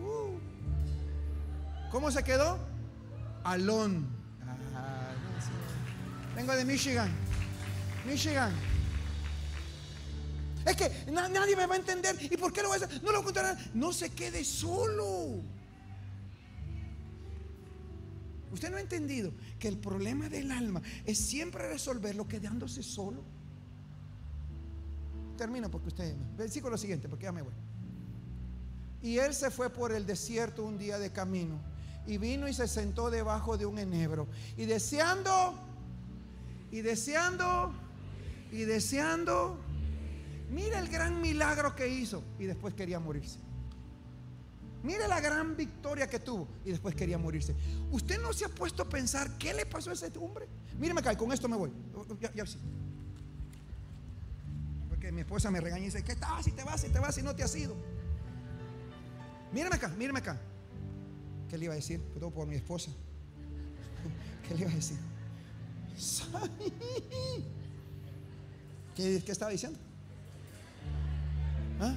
uh. 0.00 0.40
¿Cómo 1.92 2.10
se 2.10 2.24
quedó? 2.24 2.58
Alón. 3.44 4.08
Ah, 4.74 5.12
Vengo 6.34 6.52
de 6.56 6.64
Michigan. 6.64 7.10
Michigan. 8.04 8.52
Es 10.66 10.76
que 10.76 10.90
nadie 11.12 11.54
me 11.54 11.66
va 11.66 11.74
a 11.74 11.78
entender. 11.78 12.16
¿Y 12.20 12.36
por 12.36 12.52
qué 12.52 12.62
lo 12.62 12.68
voy 12.68 12.80
a 12.80 12.84
hacer? 12.84 13.02
No 13.04 13.12
lo 13.12 13.22
contarán. 13.22 13.56
No 13.74 13.92
se 13.92 14.10
quede 14.10 14.44
solo. 14.44 15.40
Usted 18.50 18.70
no 18.70 18.78
ha 18.78 18.80
entendido 18.80 19.32
que 19.60 19.68
el 19.68 19.78
problema 19.78 20.28
del 20.28 20.50
alma 20.50 20.82
es 21.04 21.18
siempre 21.18 21.68
resolverlo 21.68 22.26
quedándose 22.26 22.82
solo. 22.82 23.22
Termino 25.36 25.70
porque 25.70 25.88
usted, 25.88 26.14
versículo 26.36 26.78
siguiente, 26.78 27.08
porque 27.08 27.24
ya 27.24 27.32
me 27.32 27.42
voy. 27.42 27.52
Y 29.02 29.18
él 29.18 29.34
se 29.34 29.50
fue 29.50 29.68
por 29.68 29.92
el 29.92 30.06
desierto 30.06 30.64
un 30.64 30.78
día 30.78 30.98
de 30.98 31.12
camino 31.12 31.60
y 32.06 32.18
vino 32.18 32.48
y 32.48 32.54
se 32.54 32.68
sentó 32.68 33.10
debajo 33.10 33.56
de 33.58 33.66
un 33.66 33.78
enebro 33.78 34.28
y 34.56 34.64
deseando 34.64 35.54
y 36.70 36.80
deseando 36.80 37.72
y 38.50 38.62
deseando. 38.62 39.58
Mira 40.50 40.78
el 40.78 40.88
gran 40.88 41.20
milagro 41.20 41.74
que 41.74 41.88
hizo 41.88 42.22
y 42.38 42.44
después 42.44 42.74
quería 42.74 43.00
morirse. 43.00 43.38
Mira 44.82 45.08
la 45.08 45.20
gran 45.20 45.56
victoria 45.56 46.06
que 46.06 46.18
tuvo 46.18 46.46
y 46.64 46.70
después 46.70 46.94
quería 46.94 47.18
morirse. 47.18 47.54
¿Usted 47.90 48.20
no 48.20 48.32
se 48.32 48.44
ha 48.44 48.48
puesto 48.48 48.82
a 48.82 48.88
pensar 48.88 49.36
qué 49.38 49.52
le 49.52 49.66
pasó 49.66 49.90
a 49.90 49.94
ese 49.94 50.12
hombre? 50.18 50.46
Míreme 50.78 51.00
acá, 51.00 51.16
con 51.16 51.32
esto 51.32 51.48
me 51.48 51.56
voy. 51.56 51.72
Ya, 52.20 52.32
ya 52.32 52.46
sí 52.46 52.58
mi 55.12 55.20
esposa 55.22 55.50
me 55.50 55.60
regaña 55.60 55.82
y 55.82 55.86
dice, 55.86 56.02
¿qué 56.02 56.16
tal 56.16 56.42
si 56.42 56.52
te 56.52 56.64
vas, 56.64 56.80
si 56.80 56.88
te 56.88 56.98
vas, 56.98 57.14
si 57.14 57.22
no 57.22 57.34
te 57.34 57.42
has 57.42 57.54
ido? 57.54 57.76
Mírame 59.52 59.76
acá, 59.76 59.88
mírame 59.88 60.18
acá. 60.18 60.40
¿Qué 61.48 61.58
le 61.58 61.66
iba 61.66 61.74
a 61.74 61.76
decir? 61.76 62.00
Todo 62.18 62.30
por 62.30 62.46
mi 62.46 62.56
esposa. 62.56 62.90
¿Qué 64.48 64.54
le 64.54 64.62
iba 64.62 64.70
a 64.70 64.74
decir? 64.74 64.98
¿Qué, 68.96 69.22
qué 69.24 69.32
estaba 69.32 69.50
diciendo? 69.50 69.78
¿Ah? 71.80 71.94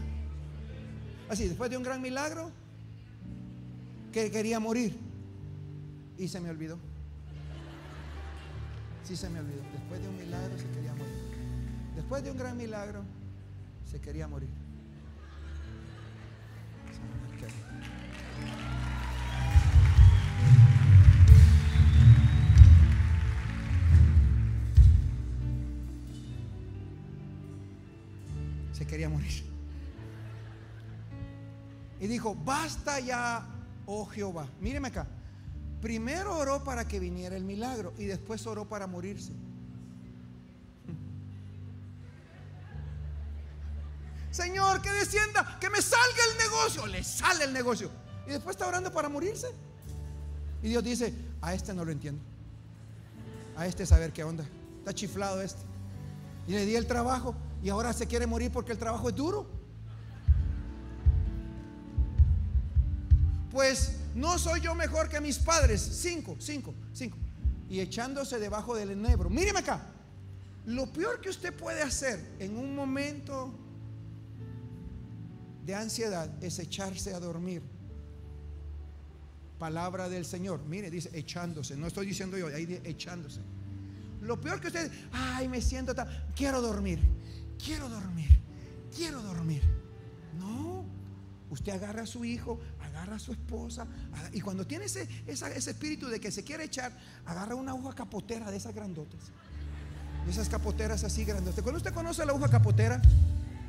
Así, 1.30 1.48
después 1.48 1.70
de 1.70 1.78
un 1.78 1.84
gran 1.84 2.02
milagro, 2.02 2.52
que 4.12 4.32
quería 4.32 4.60
morir. 4.60 4.98
Y 6.18 6.28
se 6.28 6.40
me 6.40 6.50
olvidó. 6.50 6.80
Sí 9.04 9.16
se 9.16 9.30
me 9.30 9.40
olvidó. 9.40 9.62
Después 9.72 10.02
de 10.02 10.10
un 10.10 10.18
milagro 10.18 10.58
se 10.58 10.68
quería 10.70 10.94
morir. 10.94 11.27
Después 11.98 12.24
de 12.24 12.30
un 12.30 12.38
gran 12.38 12.56
milagro 12.56 13.04
se 13.84 14.00
quería 14.00 14.28
morir. 14.28 14.50
Se 28.74 28.86
quería 28.86 29.10
morir. 29.10 29.44
Y 32.00 32.06
dijo, 32.06 32.36
basta 32.36 33.00
ya, 33.00 33.44
oh 33.88 34.06
Jehová. 34.06 34.48
Míreme 34.62 34.90
acá. 34.90 35.08
Primero 35.82 36.38
oró 36.38 36.64
para 36.64 36.88
que 36.88 37.00
viniera 37.00 37.36
el 37.36 37.44
milagro 37.44 37.96
y 37.98 38.06
después 38.06 38.46
oró 38.46 38.70
para 38.70 38.86
morirse. 38.86 39.34
Señor, 44.38 44.84
que 44.84 44.92
descienda, 44.92 45.58
que 45.60 45.68
me 45.68 45.82
salga 45.82 46.24
el 46.32 46.38
negocio. 46.38 46.86
Le 46.86 47.04
sale 47.04 47.46
el 47.46 47.54
negocio. 47.54 47.90
Y 48.28 48.30
después 48.30 48.56
está 48.56 48.68
orando 48.68 48.92
para 48.92 49.10
morirse. 49.10 49.48
Y 50.62 50.70
Dios 50.70 50.84
dice, 50.84 51.12
a 51.42 51.56
este 51.56 51.74
no 51.74 51.84
lo 51.84 51.92
entiendo. 51.92 52.22
A 53.56 53.66
este 53.66 53.84
saber 53.88 54.14
qué 54.14 54.24
onda. 54.24 54.46
Está 54.78 54.94
chiflado 54.94 55.42
este. 55.42 55.60
Y 56.48 56.52
le 56.52 56.68
di 56.68 56.76
el 56.76 56.86
trabajo 56.86 57.34
y 57.64 57.70
ahora 57.70 57.94
se 57.94 58.06
quiere 58.06 58.28
morir 58.28 58.52
porque 58.52 58.74
el 58.74 58.78
trabajo 58.78 59.10
es 59.10 59.16
duro. 59.16 59.48
Pues 63.50 63.96
no 64.14 64.38
soy 64.38 64.62
yo 64.62 64.76
mejor 64.76 65.10
que 65.10 65.20
mis 65.20 65.40
padres. 65.40 65.82
Cinco, 65.82 66.36
cinco, 66.38 66.76
cinco. 66.94 67.18
Y 67.72 67.80
echándose 67.80 68.38
debajo 68.38 68.76
del 68.76 68.92
enebro. 68.92 69.32
Míreme 69.32 69.60
acá. 69.62 69.82
Lo 70.68 70.86
peor 70.94 71.22
que 71.22 71.30
usted 71.30 71.52
puede 71.56 71.82
hacer 71.82 72.36
en 72.38 72.56
un 72.56 72.76
momento 72.76 73.52
de 75.68 75.76
ansiedad 75.76 76.32
es 76.42 76.60
echarse 76.60 77.14
a 77.14 77.20
dormir. 77.20 77.62
Palabra 79.60 80.08
del 80.08 80.26
Señor. 80.26 80.62
Mire, 80.66 80.90
dice 80.90 81.10
echándose. 81.14 81.76
No 81.76 81.88
estoy 81.88 82.06
diciendo 82.06 82.38
yo, 82.38 82.48
ahí 82.48 82.66
dice 82.66 82.82
echándose. 82.86 83.42
Lo 84.22 84.40
peor 84.40 84.62
que 84.62 84.68
usted, 84.68 84.90
ay, 85.12 85.50
me 85.50 85.62
siento 85.62 85.94
tan, 85.94 86.08
quiero 86.36 86.62
dormir, 86.62 87.00
quiero 87.64 87.90
dormir, 87.90 88.30
quiero 88.96 89.22
dormir. 89.22 89.62
No, 90.40 90.86
usted 91.50 91.74
agarra 91.74 92.04
a 92.04 92.08
su 92.08 92.24
hijo, 92.24 92.60
agarra 92.82 93.18
a 93.18 93.20
su 93.20 93.34
esposa, 93.34 93.86
y 94.32 94.40
cuando 94.40 94.66
tiene 94.66 94.86
ese, 94.86 95.08
ese 95.28 95.72
espíritu 95.72 96.08
de 96.08 96.20
que 96.20 96.32
se 96.32 96.44
quiere 96.44 96.64
echar, 96.64 96.98
agarra 97.26 97.56
una 97.56 97.76
hoja 97.76 97.94
capotera 97.94 98.50
de 98.50 98.58
esas 98.58 98.74
grandotas. 98.74 99.20
Esas 100.30 100.50
capoteras 100.50 101.04
así 101.04 101.26
grandotas. 101.26 101.62
Cuando 101.62 101.78
usted 101.78 101.94
conoce 101.94 102.26
la 102.26 102.34
hoja 102.34 102.50
capotera, 102.50 103.02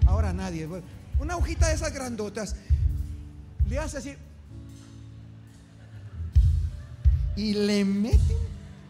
ahora 0.06 0.32
nadie. 0.32 0.68
Una 1.18 1.36
hojita 1.36 1.68
de 1.68 1.74
esas 1.74 1.92
grandotas, 1.92 2.56
le 3.68 3.78
hace 3.78 3.98
así. 3.98 4.16
Y 7.36 7.54
le 7.54 7.84
mete 7.84 8.34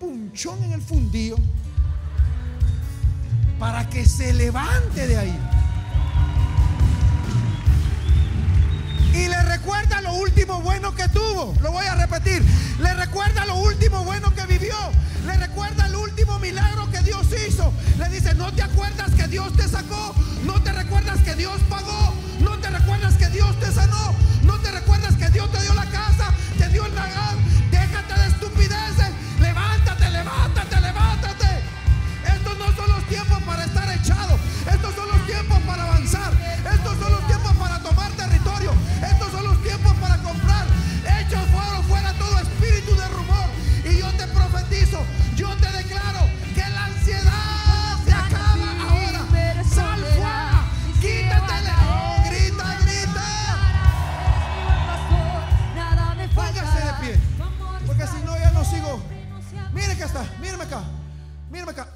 un 0.00 0.28
punchón 0.30 0.62
en 0.64 0.72
el 0.72 0.82
fundillo 0.82 1.36
para 3.58 3.88
que 3.88 4.06
se 4.06 4.32
levante 4.32 5.06
de 5.06 5.16
ahí. 5.18 5.57
Y 9.18 9.26
le 9.26 9.42
recuerda 9.42 10.00
lo 10.00 10.12
último 10.12 10.60
bueno 10.60 10.94
que 10.94 11.08
tuvo. 11.08 11.52
Lo 11.60 11.72
voy 11.72 11.84
a 11.86 11.96
repetir. 11.96 12.40
Le 12.78 12.94
recuerda 12.94 13.44
lo 13.46 13.56
último 13.56 14.04
bueno 14.04 14.32
que 14.32 14.46
vivió. 14.46 14.76
Le 15.26 15.36
recuerda 15.36 15.86
el 15.86 15.96
último 15.96 16.38
milagro 16.38 16.88
que 16.92 17.00
Dios 17.00 17.26
hizo. 17.48 17.72
Le 17.98 18.08
dice, 18.10 18.32
no 18.34 18.52
te 18.52 18.62
acuerdas 18.62 19.10
que 19.16 19.26
Dios 19.26 19.52
te 19.56 19.66
sacó. 19.66 20.14
No 20.44 20.62
te 20.62 20.72
recuerdas 20.72 21.18
que 21.22 21.34
Dios 21.34 21.60
pagó. 21.68 22.14
No 22.38 22.58
te 22.58 22.70
recuerdas 22.70 23.14
que 23.14 23.28
Dios 23.30 23.58
te 23.58 23.72
sanó. 23.72 24.14
No 24.44 24.56
te 24.60 24.70
recuerdas 24.70 25.16
que 25.16 25.28
Dios 25.30 25.50
te 25.50 25.62
dio 25.62 25.74
la 25.74 25.86
casa. 25.86 26.32
Te 26.56 26.68
dio 26.68 26.86
el 26.86 26.94
dragón. 26.94 27.38
Déjate 27.72 28.14
de 28.20 28.37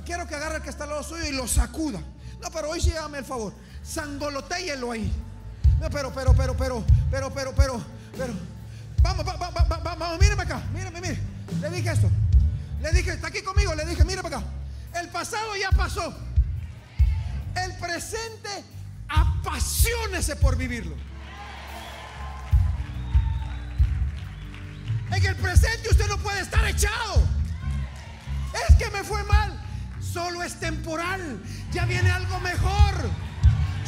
Quiero 0.05 0.26
que 0.26 0.34
agarre 0.34 0.57
el 0.57 0.62
que 0.62 0.70
está 0.70 0.84
al 0.84 0.90
lado 0.90 1.03
suyo 1.03 1.24
y 1.24 1.32
lo 1.32 1.46
sacuda. 1.46 2.00
No, 2.40 2.50
pero 2.50 2.70
hoy 2.70 2.80
sí 2.80 2.90
hágame 2.90 3.18
el 3.18 3.24
favor. 3.24 3.55
Sangolotéyelo 3.82 4.90
ahí. 4.90 5.12
No, 5.80 5.88
pero, 5.90 6.12
pero, 6.12 6.34
pero, 6.34 6.57
pero, 6.57 6.84
pero, 7.11 7.32
pero, 7.32 7.55
pero, 7.55 7.84
pero. 8.16 8.34
Vamos, 9.03 9.24
vamos, 9.24 9.55
vamos, 9.55 9.82
vamos, 9.82 10.20
míreme 10.20 10.42
acá. 10.42 10.61
Míreme, 10.72 11.00
mire. 11.00 11.18
Le 11.61 11.70
dije 11.70 11.90
esto. 11.90 12.11
Le 12.80 12.92
dije, 12.92 13.12
está 13.12 13.28
aquí 13.28 13.42
conmigo. 13.42 13.74
Le 13.74 13.84
dije, 13.84 14.05
míreme 14.05 14.28
acá. 14.28 14.42
El 14.94 15.09
pasado 15.09 15.57
ya 15.57 15.70
pasó. 15.70 16.14
El 17.55 17.76
presente, 17.76 18.48
apasionese 19.09 20.36
por 20.36 20.57
vivirlo. 20.57 20.96
En 25.12 25.26
el 25.26 25.36
presente 25.36 25.90
usted 25.90 26.09
no 26.09 26.18
puede 26.18 26.40
estar 26.40 26.64
echado. 26.64 27.22
Es 28.68 28.76
que 28.76 28.90
me 28.90 29.05
fue 29.05 29.22
mal. 29.24 29.61
Solo 30.12 30.42
es 30.42 30.60
temporal. 30.60 31.40
Ya 31.72 31.86
viene 31.86 32.10
algo 32.10 32.38
mejor. 32.40 32.94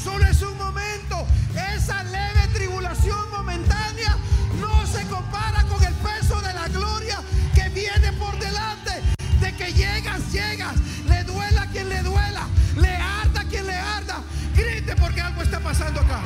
Solo 0.03 0.25
es 0.27 0.41
un 0.41 0.57
momento. 0.57 1.27
Esa 1.75 2.03
leve 2.05 2.49
tribulación 2.55 3.31
momentánea 3.31 4.17
no 4.59 4.87
se 4.87 5.03
compara 5.09 5.65
con 5.65 5.83
el 5.85 5.93
peso 5.95 6.41
de 6.41 6.55
la 6.55 6.67
gloria 6.69 7.19
que 7.55 7.69
viene 7.69 8.11
por 8.13 8.39
delante. 8.39 9.03
De 9.39 9.55
que 9.55 9.75
llegas, 9.75 10.33
llegas. 10.33 10.75
Le 11.07 11.25
duela 11.25 11.63
a 11.63 11.67
quien 11.67 11.91
le 11.91 12.03
duela. 12.03 12.47
Le 12.77 12.97
arda 12.97 13.43
a 13.43 13.45
quien 13.45 13.67
le 13.67 13.75
arda. 13.75 14.23
Grite 14.57 14.97
porque 14.97 15.21
algo 15.21 15.43
está 15.43 15.61
pasando 15.61 16.01
acá. 16.01 16.23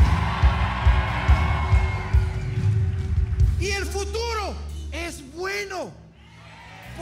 Y 3.59 3.71
el 3.71 3.85
futuro 3.85 4.55
es 4.93 5.29
bueno. 5.35 5.91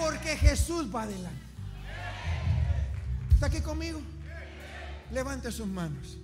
Porque 0.01 0.37
Jesús 0.39 0.87
va 0.95 1.03
adelante. 1.03 1.46
¿Está 3.37 3.49
aquí 3.49 3.61
conmigo? 3.61 4.01
Levante 5.13 5.53
sus 5.53 5.67
manos. 5.67 6.17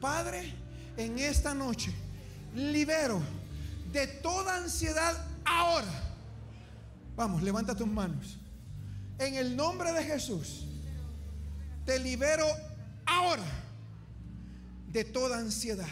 Padre, 0.00 0.54
en 0.96 1.18
esta 1.18 1.54
noche 1.54 1.92
libero 2.54 3.20
de 3.92 4.06
toda 4.06 4.58
ansiedad 4.58 5.12
ahora. 5.44 5.90
Vamos, 7.16 7.42
levanta 7.42 7.74
tus 7.74 7.88
manos. 7.88 8.38
En 9.18 9.34
el 9.34 9.56
nombre 9.56 9.92
de 9.92 10.04
Jesús, 10.04 10.64
te 11.84 11.98
libero 11.98 12.46
ahora 13.06 13.42
de 14.86 15.02
toda 15.02 15.38
ansiedad. 15.38 15.88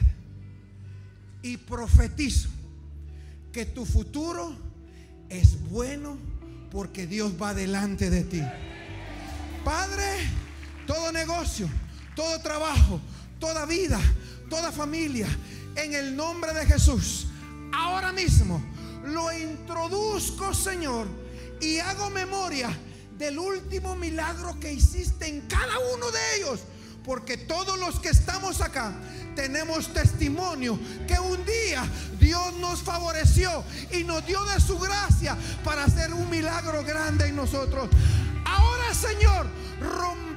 Y 1.43 1.57
profetizo 1.57 2.49
que 3.51 3.67
tu 3.67 3.85
futuro 3.85 4.57
es 5.29 5.69
bueno 5.69 6.17
porque 6.71 7.09
Dios 7.09 7.33
va 7.43 7.55
delante 7.55 8.09
de 8.09 8.23
ti. 8.23 8.43
Padre, 9.65 10.40
todo 10.87 11.13
negocio, 11.13 11.69
todo 12.15 12.41
trabajo, 12.41 13.01
toda 13.39 13.67
vida, 13.67 14.01
toda 14.49 14.73
familia, 14.73 15.27
en 15.77 15.95
el 15.95 16.17
nombre 16.17 16.53
de 16.53 16.67
Jesús, 16.67 17.27
ahora 17.73 18.13
mismo 18.13 18.63
lo 19.05 19.33
introduzco, 19.33 20.53
Señor, 20.53 21.07
y 21.61 21.79
hago 21.79 22.11
memoria 22.11 22.71
del 23.17 23.39
último 23.39 23.97
milagro 23.97 24.59
que 24.59 24.73
hiciste 24.73 25.27
en 25.27 25.43
cada 25.43 25.79
uno 25.95 26.11
de 26.11 26.37
ellos. 26.37 26.61
Porque 27.05 27.39
todos 27.39 27.79
los 27.79 27.99
que 27.99 28.11
estamos 28.11 28.61
acá 28.61 28.93
tenemos 29.35 29.93
testimonio 29.93 30.79
que 31.07 31.19
un 31.19 31.45
día 31.47 31.83
Dios 32.19 32.55
nos 32.55 32.83
favoreció 32.83 33.65
y 33.91 34.05
nos 34.05 34.27
dio 34.27 34.45
de 34.45 34.61
su 34.61 34.79
gracia 34.79 35.37
para 35.65 35.85
hacer 35.85 36.13
un 36.13 36.29
milagro 36.29 36.85
grande 36.85 37.29
en 37.29 37.37
nosotros. 37.37 37.89
Ahora, 38.45 38.95
Señor, 38.95 39.47
rompemos 39.81 40.30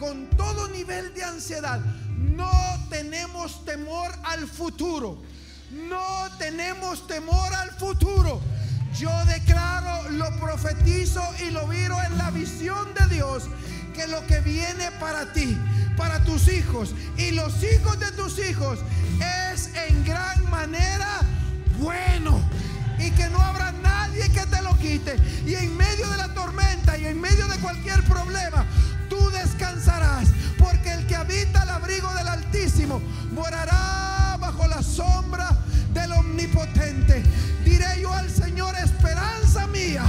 con 0.00 0.30
todo 0.30 0.66
nivel 0.68 1.12
de 1.12 1.22
ansiedad. 1.22 1.78
no 2.16 2.50
tenemos 2.88 3.64
temor 3.66 4.10
al 4.24 4.48
futuro. 4.48 5.22
No 5.70 6.26
tenemos 6.38 7.06
temor 7.06 7.54
al 7.54 7.70
futuro. 7.72 8.40
Yo 8.98 9.10
declaro, 9.26 10.10
lo 10.10 10.34
profetizo 10.40 11.22
y 11.46 11.50
lo 11.50 11.68
viro 11.68 11.96
en 12.02 12.16
la 12.16 12.30
visión 12.30 12.88
de 12.94 13.14
Dios 13.14 13.44
que 13.94 14.06
lo 14.06 14.26
que 14.26 14.40
viene 14.40 14.90
para 14.98 15.32
ti, 15.32 15.56
para 15.96 16.24
tus 16.24 16.48
hijos 16.48 16.94
y 17.16 17.32
los 17.32 17.62
hijos 17.62 18.00
de 18.00 18.10
tus 18.12 18.38
hijos 18.38 18.78
es 19.52 19.70
en 19.88 20.04
gran 20.04 20.48
manera 20.48 21.20
bueno 21.78 22.40
y 22.98 23.10
que 23.12 23.28
no 23.28 23.38
habrá 23.40 23.72
nadie 23.72 24.30
que 24.30 24.46
te 24.46 24.62
lo 24.62 24.76
quite. 24.78 25.16
Y 25.46 25.54
en 25.54 25.76
medio 25.76 26.08
de 26.08 26.16
la 26.16 26.32
tormenta 26.34 26.96
y 26.98 27.06
en 27.06 27.20
medio 27.20 27.46
de 27.48 27.58
cualquier 27.58 28.02
problema, 28.04 28.66
descansarás, 29.30 30.28
porque 30.58 30.92
el 30.92 31.06
que 31.06 31.16
habita 31.16 31.62
el 31.64 31.68
abrigo 31.68 32.12
del 32.14 32.28
Altísimo 32.28 33.02
morará 33.32 34.36
bajo 34.40 34.66
la 34.66 34.82
sombra 34.82 35.50
del 35.92 36.12
Omnipotente. 36.12 37.22
Diré 37.64 38.00
yo 38.00 38.12
al 38.12 38.30
Señor, 38.30 38.74
esperanza 38.76 39.66
mía, 39.66 40.04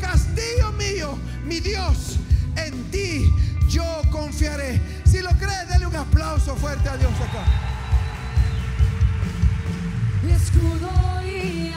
castillo 0.00 0.72
mío, 0.72 1.18
mi 1.44 1.60
Dios, 1.60 2.18
en 2.56 2.90
ti 2.90 3.30
yo 3.68 3.84
confiaré. 4.10 4.80
Si 5.04 5.20
lo 5.20 5.30
crees, 5.30 5.68
dale 5.68 5.86
un 5.86 5.96
aplauso 5.96 6.56
fuerte 6.56 6.88
a 6.88 6.96
Dios 6.96 7.12
acá. 7.20 7.44
escudo 10.34 10.90
y 11.22 11.72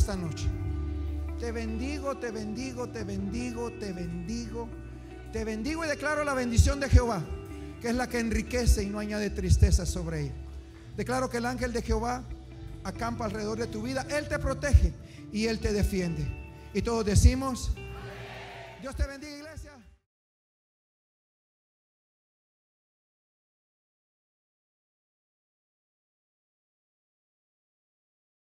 esta 0.00 0.16
noche. 0.16 0.48
Te 1.38 1.52
bendigo, 1.52 2.16
te 2.16 2.30
bendigo, 2.30 2.88
te 2.88 3.04
bendigo, 3.04 3.70
te 3.72 3.92
bendigo. 3.92 4.68
Te 5.32 5.44
bendigo 5.44 5.84
y 5.84 5.88
declaro 5.88 6.24
la 6.24 6.34
bendición 6.34 6.80
de 6.80 6.88
Jehová, 6.88 7.22
que 7.80 7.90
es 7.90 7.94
la 7.94 8.08
que 8.08 8.18
enriquece 8.18 8.82
y 8.82 8.86
no 8.86 8.98
añade 8.98 9.30
tristeza 9.30 9.86
sobre 9.86 10.22
ella. 10.22 10.34
Declaro 10.96 11.30
que 11.30 11.36
el 11.36 11.46
ángel 11.46 11.72
de 11.72 11.82
Jehová 11.82 12.24
acampa 12.82 13.26
alrededor 13.26 13.58
de 13.58 13.66
tu 13.66 13.82
vida. 13.82 14.06
Él 14.10 14.26
te 14.26 14.38
protege 14.38 14.92
y 15.32 15.46
Él 15.46 15.60
te 15.60 15.72
defiende. 15.72 16.26
Y 16.72 16.82
todos 16.82 17.04
decimos, 17.04 17.70
Dios 18.80 18.96
te 18.96 19.06
bendiga. 19.06 19.39